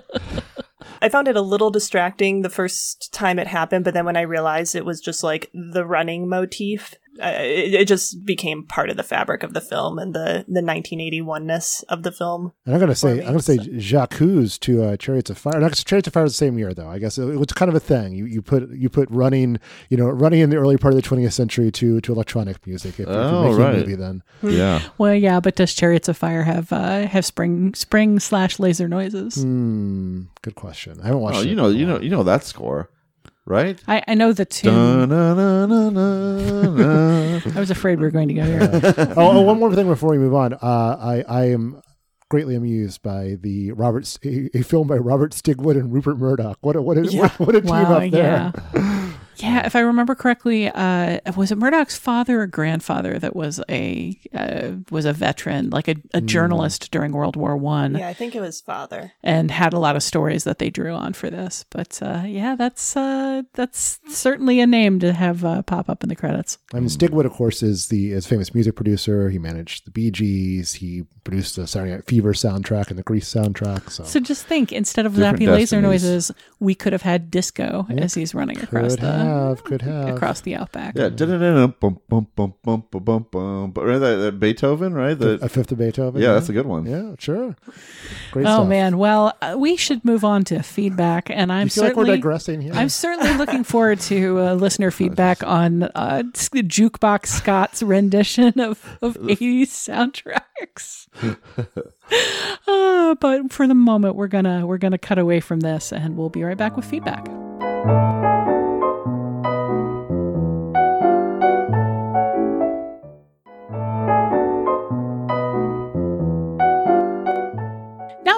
[1.01, 4.21] I found it a little distracting the first time it happened, but then when I
[4.21, 9.03] realized it was just like the running motif, it, it just became part of the
[9.03, 12.51] fabric of the film and the the 1981ness of the film.
[12.65, 14.17] and i'm gonna say i'm gonna say jacques
[14.59, 15.59] to uh, chariots of fire.
[15.59, 16.87] Not chariots of fire was the same year though.
[16.89, 18.13] I guess it, was kind of a thing.
[18.13, 19.59] You you put you put running
[19.89, 22.99] you know running in the early part of the 20th century to to electronic music.
[22.99, 23.75] If, if Oh, you're right.
[23.75, 24.23] movie then.
[24.43, 24.81] Yeah.
[24.97, 29.35] well, yeah, but does Chariots of Fire have uh, have spring spring slash laser noises?
[29.35, 30.99] hmm good question.
[31.01, 32.89] I haven't watched Oh, it you know, you know, you know that score,
[33.49, 33.77] right?
[33.87, 35.11] I, I know the tune.
[37.55, 38.59] I was afraid we were going to go here.
[39.17, 40.53] oh, oh, one more thing before we move on.
[40.53, 41.81] Uh, I I am
[42.29, 46.57] greatly amused by the Robert a, a film by Robert Stigwood and Rupert Murdoch.
[46.61, 47.21] What a what a, Yeah.
[47.21, 48.53] what, what a team Wow, up there.
[48.73, 48.98] Yeah,
[49.41, 54.71] if I remember correctly, uh, was it Murdoch's father or grandfather that was a uh,
[54.91, 56.25] was a veteran, like a, a Hmm.
[56.25, 59.13] journalist during World War One, Yeah, I think it was father.
[59.23, 61.65] and had a lot of stories that they drew on for this.
[61.69, 66.09] But uh, yeah, that's uh, that's certainly a name to have uh, pop up in
[66.09, 66.57] the credits.
[66.73, 69.29] I mean, Stigwood, of course, is the is famous music producer.
[69.29, 70.73] He managed the Bee Gees.
[70.73, 73.89] He produced the Saturday Night Fever soundtrack and the Grease soundtrack.
[73.91, 77.85] So, So just think, instead of Different zappy laser noises, we could have had disco
[77.89, 79.27] as he's running across the have,
[79.63, 80.09] could have.
[80.09, 80.95] across the outback.
[80.95, 83.71] Yeah, bum, bum, bum, bum, bum, bum, bum.
[83.71, 85.17] But right, that, that Beethoven, right?
[85.17, 86.21] The, a fifth of Beethoven.
[86.21, 86.85] Yeah, that's a good one.
[86.85, 87.55] Yeah, sure.
[88.31, 88.67] Great oh stuff.
[88.67, 92.03] man, well, uh, we should move on to feedback, and I'm You feel like we're
[92.03, 92.73] certainly digressing here?
[92.73, 99.15] I'm certainly looking forward to uh, listener feedback on uh, jukebox Scott's rendition of of
[99.17, 101.07] 80s soundtracks.
[102.67, 106.29] Uh, but for the moment, we're gonna we're gonna cut away from this, and we'll
[106.29, 107.27] be right back with feedback.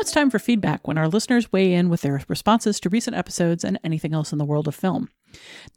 [0.01, 3.63] It's time for feedback when our listeners weigh in with their responses to recent episodes
[3.63, 5.09] and anything else in the world of film.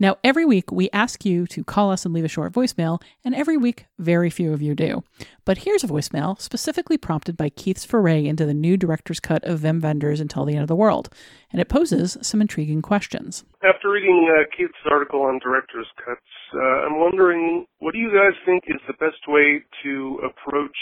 [0.00, 3.34] Now, every week we ask you to call us and leave a short voicemail, and
[3.34, 5.04] every week very few of you do.
[5.44, 9.60] But here's a voicemail specifically prompted by Keith's foray into the new director's cut of
[9.60, 11.10] Wim Wenders Until the End of the World,
[11.52, 13.44] and it poses some intriguing questions.
[13.62, 16.22] After reading uh, Keith's article on director's cuts,
[16.54, 20.78] uh, I'm wondering what do you guys think is the best way to approach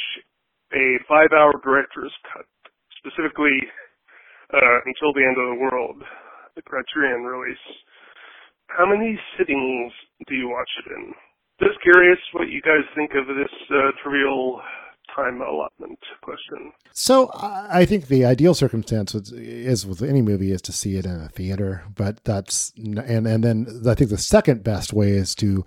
[0.72, 2.46] a five-hour director's cut,
[3.02, 3.58] specifically
[4.54, 6.02] uh, until the end of the world,
[6.54, 7.66] the Criterion release?
[8.68, 9.92] How many sittings
[10.28, 11.12] do you watch it in?
[11.60, 14.60] Just curious what you guys think of this uh, trivial
[15.14, 16.72] time allotment question.
[16.92, 21.04] So I think the ideal circumstance is, is with any movie is to see it
[21.04, 25.34] in a theater, but that's and and then I think the second best way is
[25.36, 25.64] to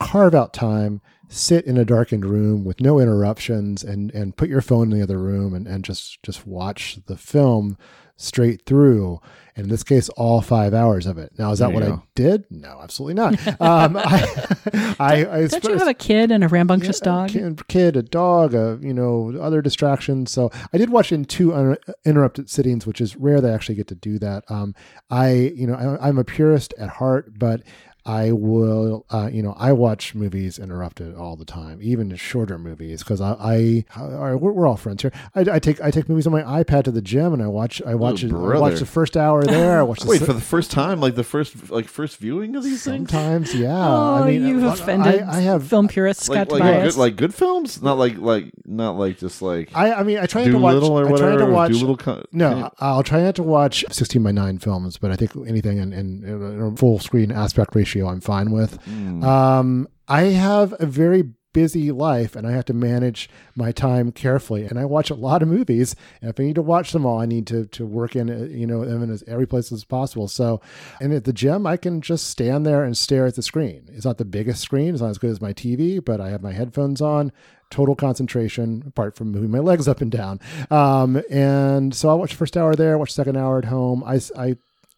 [0.00, 4.60] carve out time, sit in a darkened room with no interruptions, and and put your
[4.60, 7.76] phone in the other room and and just just watch the film
[8.16, 9.20] straight through.
[9.54, 11.32] And in this case, all five hours of it.
[11.38, 12.44] Now, is that what you I did?
[12.50, 13.60] No, absolutely not.
[13.60, 14.46] Um, I,
[14.98, 17.30] I, I Don't you have a kid and a rambunctious dog?
[17.30, 20.30] kid, kid, a dog, a you know, other distractions.
[20.30, 23.76] So I did watch in two un- uninterrupted sittings, which is rare that I actually
[23.76, 24.44] get to do that.
[24.50, 24.74] Um,
[25.08, 27.62] I, you know, I, I'm a purist at heart, but
[28.06, 33.02] I will, uh, you know, I watch movies interrupted all the time, even shorter movies,
[33.02, 35.10] because I, I, all right, we're, we're all friends here.
[35.34, 37.82] I, I take, I take movies on my iPad to the gym, and I watch,
[37.84, 39.80] I watch, it, I watch the first hour there.
[39.80, 42.54] I watch the Wait se- for the first time, like the first like first viewing
[42.54, 43.10] of these things.
[43.10, 43.74] Sometimes, yeah.
[43.76, 46.28] Oh, I mean, you've I- offended I, I have film purists.
[46.28, 46.94] Like Scott like Tobias.
[46.94, 50.26] good, like good films, not like like not like just like I, I mean, I
[50.26, 50.72] try not to watch.
[50.74, 51.72] Dolittle or I try not to watch.
[51.72, 55.32] Dolittle co- no, I'll try not to watch sixteen by nine films, but I think
[55.48, 58.82] anything in, in, in a full screen aspect ratio, I'm fine with.
[58.84, 59.24] Hmm.
[59.24, 61.24] Um, I have a very
[61.56, 64.66] busy life, and I have to manage my time carefully.
[64.66, 67.18] And I watch a lot of movies, and if I need to watch them all,
[67.18, 69.82] I need to to work in uh, you know them in as every place as
[69.82, 70.28] possible.
[70.28, 70.60] So,
[71.00, 73.88] and at the gym, I can just stand there and stare at the screen.
[73.90, 76.42] It's not the biggest screen; it's not as good as my TV, but I have
[76.42, 77.32] my headphones on
[77.70, 80.38] total concentration apart from moving my legs up and down.
[80.70, 84.04] Um, and so I watch the first hour there, watch the second hour at home.
[84.04, 84.56] I, I,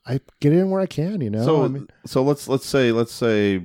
[0.09, 1.45] I get in where I can, you know.
[1.45, 3.63] so I mean, so let's let's say let's say.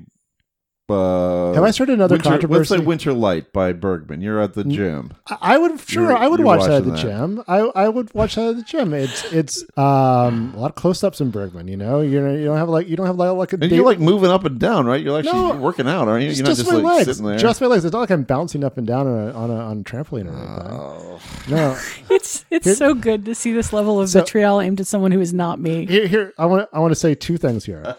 [0.94, 2.78] Uh, Have I started another Winter, Let's controversy?
[2.78, 4.22] say Winter Light by Bergman.
[4.22, 5.12] You're at the gym.
[5.28, 7.00] I- I would sure You're- I would watch that at the that.
[7.00, 7.44] gym.
[7.48, 8.94] I, I would watch that at the gym.
[8.94, 11.68] It's it's um a lot of close ups in Bergman.
[11.68, 13.62] You know, you know you don't have like you don't have like, like a And
[13.70, 15.02] date- you're like moving up and down, right?
[15.02, 15.56] You're actually No.
[15.58, 16.32] working out, aren't you?
[16.32, 17.06] You're not just, just my like legs.
[17.08, 17.38] sitting there.
[17.38, 17.86] Just my legs.
[17.86, 20.28] It's not like I'm bouncing up and down on a on a, on a trampoline
[20.32, 20.80] or anything.
[20.80, 21.20] Oh.
[21.50, 21.78] No.
[22.10, 25.12] it's it's Here- so good to see this level of So- vitriol aimed at someone
[25.12, 25.86] who is not me.
[25.86, 26.34] Here, here.
[26.38, 26.70] I want.
[26.74, 27.96] I want to say two things here.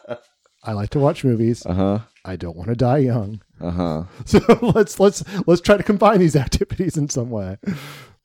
[0.63, 1.65] I like to watch movies.
[1.67, 1.99] Uh huh.
[2.25, 3.43] I don't want to die young.
[3.61, 4.05] Uh huh.
[4.25, 7.59] So let's let's let's try to combine these activities in some way.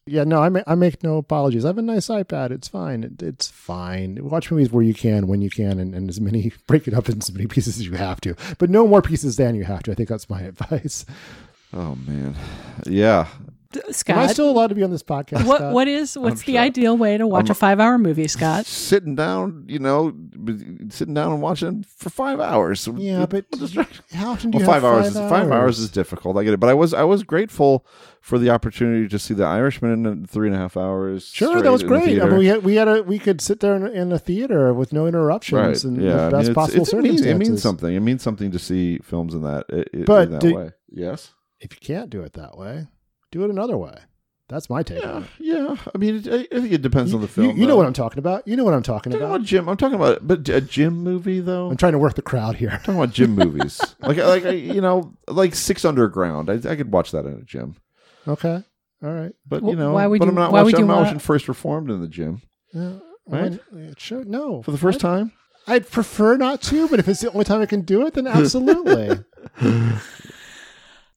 [0.05, 1.65] Yeah, no, I make I make no apologies.
[1.65, 2.51] I have a nice iPad.
[2.51, 3.03] It's fine.
[3.03, 4.17] It, it's fine.
[4.27, 7.09] Watch movies where you can, when you can, and, and as many break it up
[7.09, 8.35] in as many pieces as you have to.
[8.57, 9.91] But no more pieces than you have to.
[9.91, 11.05] I think that's my advice.
[11.73, 12.35] Oh man,
[12.87, 13.27] yeah.
[13.91, 15.45] Scott, Am I still allowed to be on this podcast?
[15.45, 15.73] what Scott?
[15.73, 16.61] what is what's I'm the sure.
[16.61, 18.65] ideal way to watch I'm- a five hour movie, Scott?
[18.65, 20.11] Sitting down, you know,
[20.89, 22.87] sitting down and watching for five hours.
[22.97, 23.45] Yeah, but
[24.11, 25.13] how often do well, you five have hours.
[25.13, 25.79] five is, Five hours hours?
[25.79, 26.37] is difficult.
[26.37, 27.85] I get it, but I was I was grateful
[28.21, 31.25] for the opportunity to see the Irishman in three and a half hours.
[31.27, 32.21] Sure, that was in the great.
[32.21, 34.73] I mean, we had we had a we could sit there in, in a theater
[34.73, 37.27] with no interruptions and yeah, I the mean, best it's- possible it's- it means- circumstances.
[37.27, 37.95] It means something.
[37.95, 40.71] It means something to see films in that i- i- But in that do- way.
[40.91, 41.33] Yes.
[41.59, 42.87] If you can't do it that way,
[43.31, 43.95] do it another way.
[44.47, 45.29] That's my take Yeah, on it.
[45.39, 45.75] yeah.
[45.93, 47.55] I mean, it, I I think it depends on the film.
[47.55, 48.47] you know what I'm talking about.
[48.47, 49.35] You know what I'm talking I'm talking about.
[49.35, 49.69] about Jim.
[49.69, 51.69] I'm talking about, but a Jim movie though.
[51.69, 52.69] I'm trying to work the crowd here.
[52.71, 56.49] I'm talking about gym movies, like like you know, like Six Underground.
[56.49, 57.75] I, I could watch that in a gym,
[58.27, 58.63] Okay.
[59.03, 59.33] All right.
[59.47, 60.87] but Wh- you know, why would but you- I'm not why would watching.
[60.87, 62.41] you I'm not watching First Reformed in the gym
[62.73, 62.93] Yeah.
[63.27, 63.59] Right?
[63.69, 64.63] When- it should, no.
[64.63, 65.31] for the first I- time.
[65.67, 68.25] I'd prefer not to, but if it's the only time I can do it, then
[68.39, 69.19] absolutely.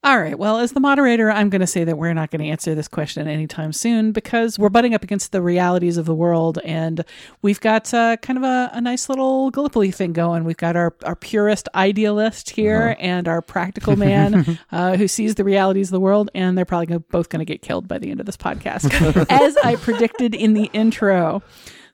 [0.05, 0.37] All right.
[0.37, 2.89] Well, as the moderator, I'm going to say that we're not going to answer this
[2.89, 7.05] question anytime soon because we're butting up against the realities of the world, and
[7.41, 10.43] we've got uh, kind of a, a nice little Gallipoli thing going.
[10.43, 15.45] We've got our, our purist idealist here and our practical man uh, who sees the
[15.45, 18.19] realities of the world, and they're probably both going to get killed by the end
[18.19, 18.91] of this podcast,
[19.31, 21.45] as I predicted in the intro.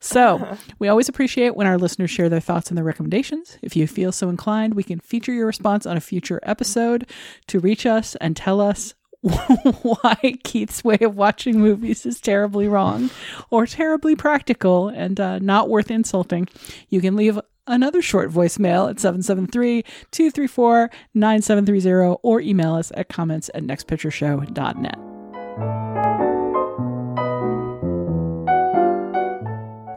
[0.01, 3.59] So, we always appreciate when our listeners share their thoughts and their recommendations.
[3.62, 7.11] If you feel so inclined, we can feature your response on a future episode
[7.49, 13.11] to reach us and tell us why Keith's way of watching movies is terribly wrong
[13.51, 16.46] or terribly practical and uh, not worth insulting.
[16.88, 23.51] You can leave another short voicemail at 773 234 9730 or email us at comments
[23.55, 25.07] at nextpictureshow.net.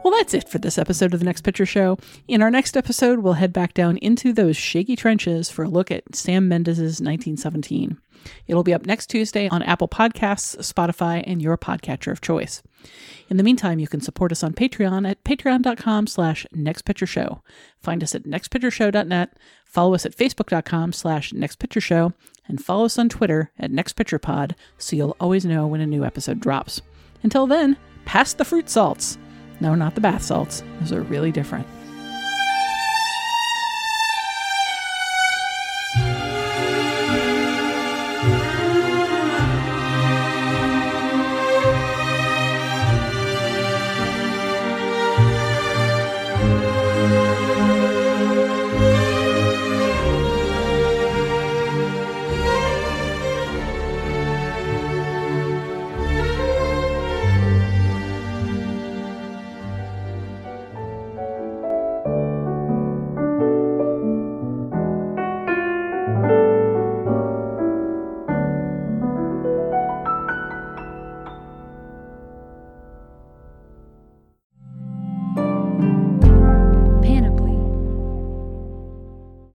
[0.02, 1.96] Well, that's it for this episode of the Next Picture Show.
[2.26, 5.92] In our next episode, we'll head back down into those shaky trenches for a look
[5.92, 7.98] at Sam Mendes' 1917.
[8.48, 12.62] It'll be up next Tuesday on Apple Podcasts, Spotify, and your podcatcher of choice.
[13.28, 17.40] In the meantime, you can support us on Patreon at patreon.com slash nextpictureshow.
[17.80, 22.12] Find us at nextpictureshow.net, follow us at facebook.com slash nextpictureshow,
[22.48, 26.40] and follow us on Twitter at nextpicturepod so you'll always know when a new episode
[26.40, 26.82] drops.
[27.22, 29.16] Until then, pass the fruit salts.
[29.62, 30.64] No, not the bath salts.
[30.80, 31.68] Those are really different.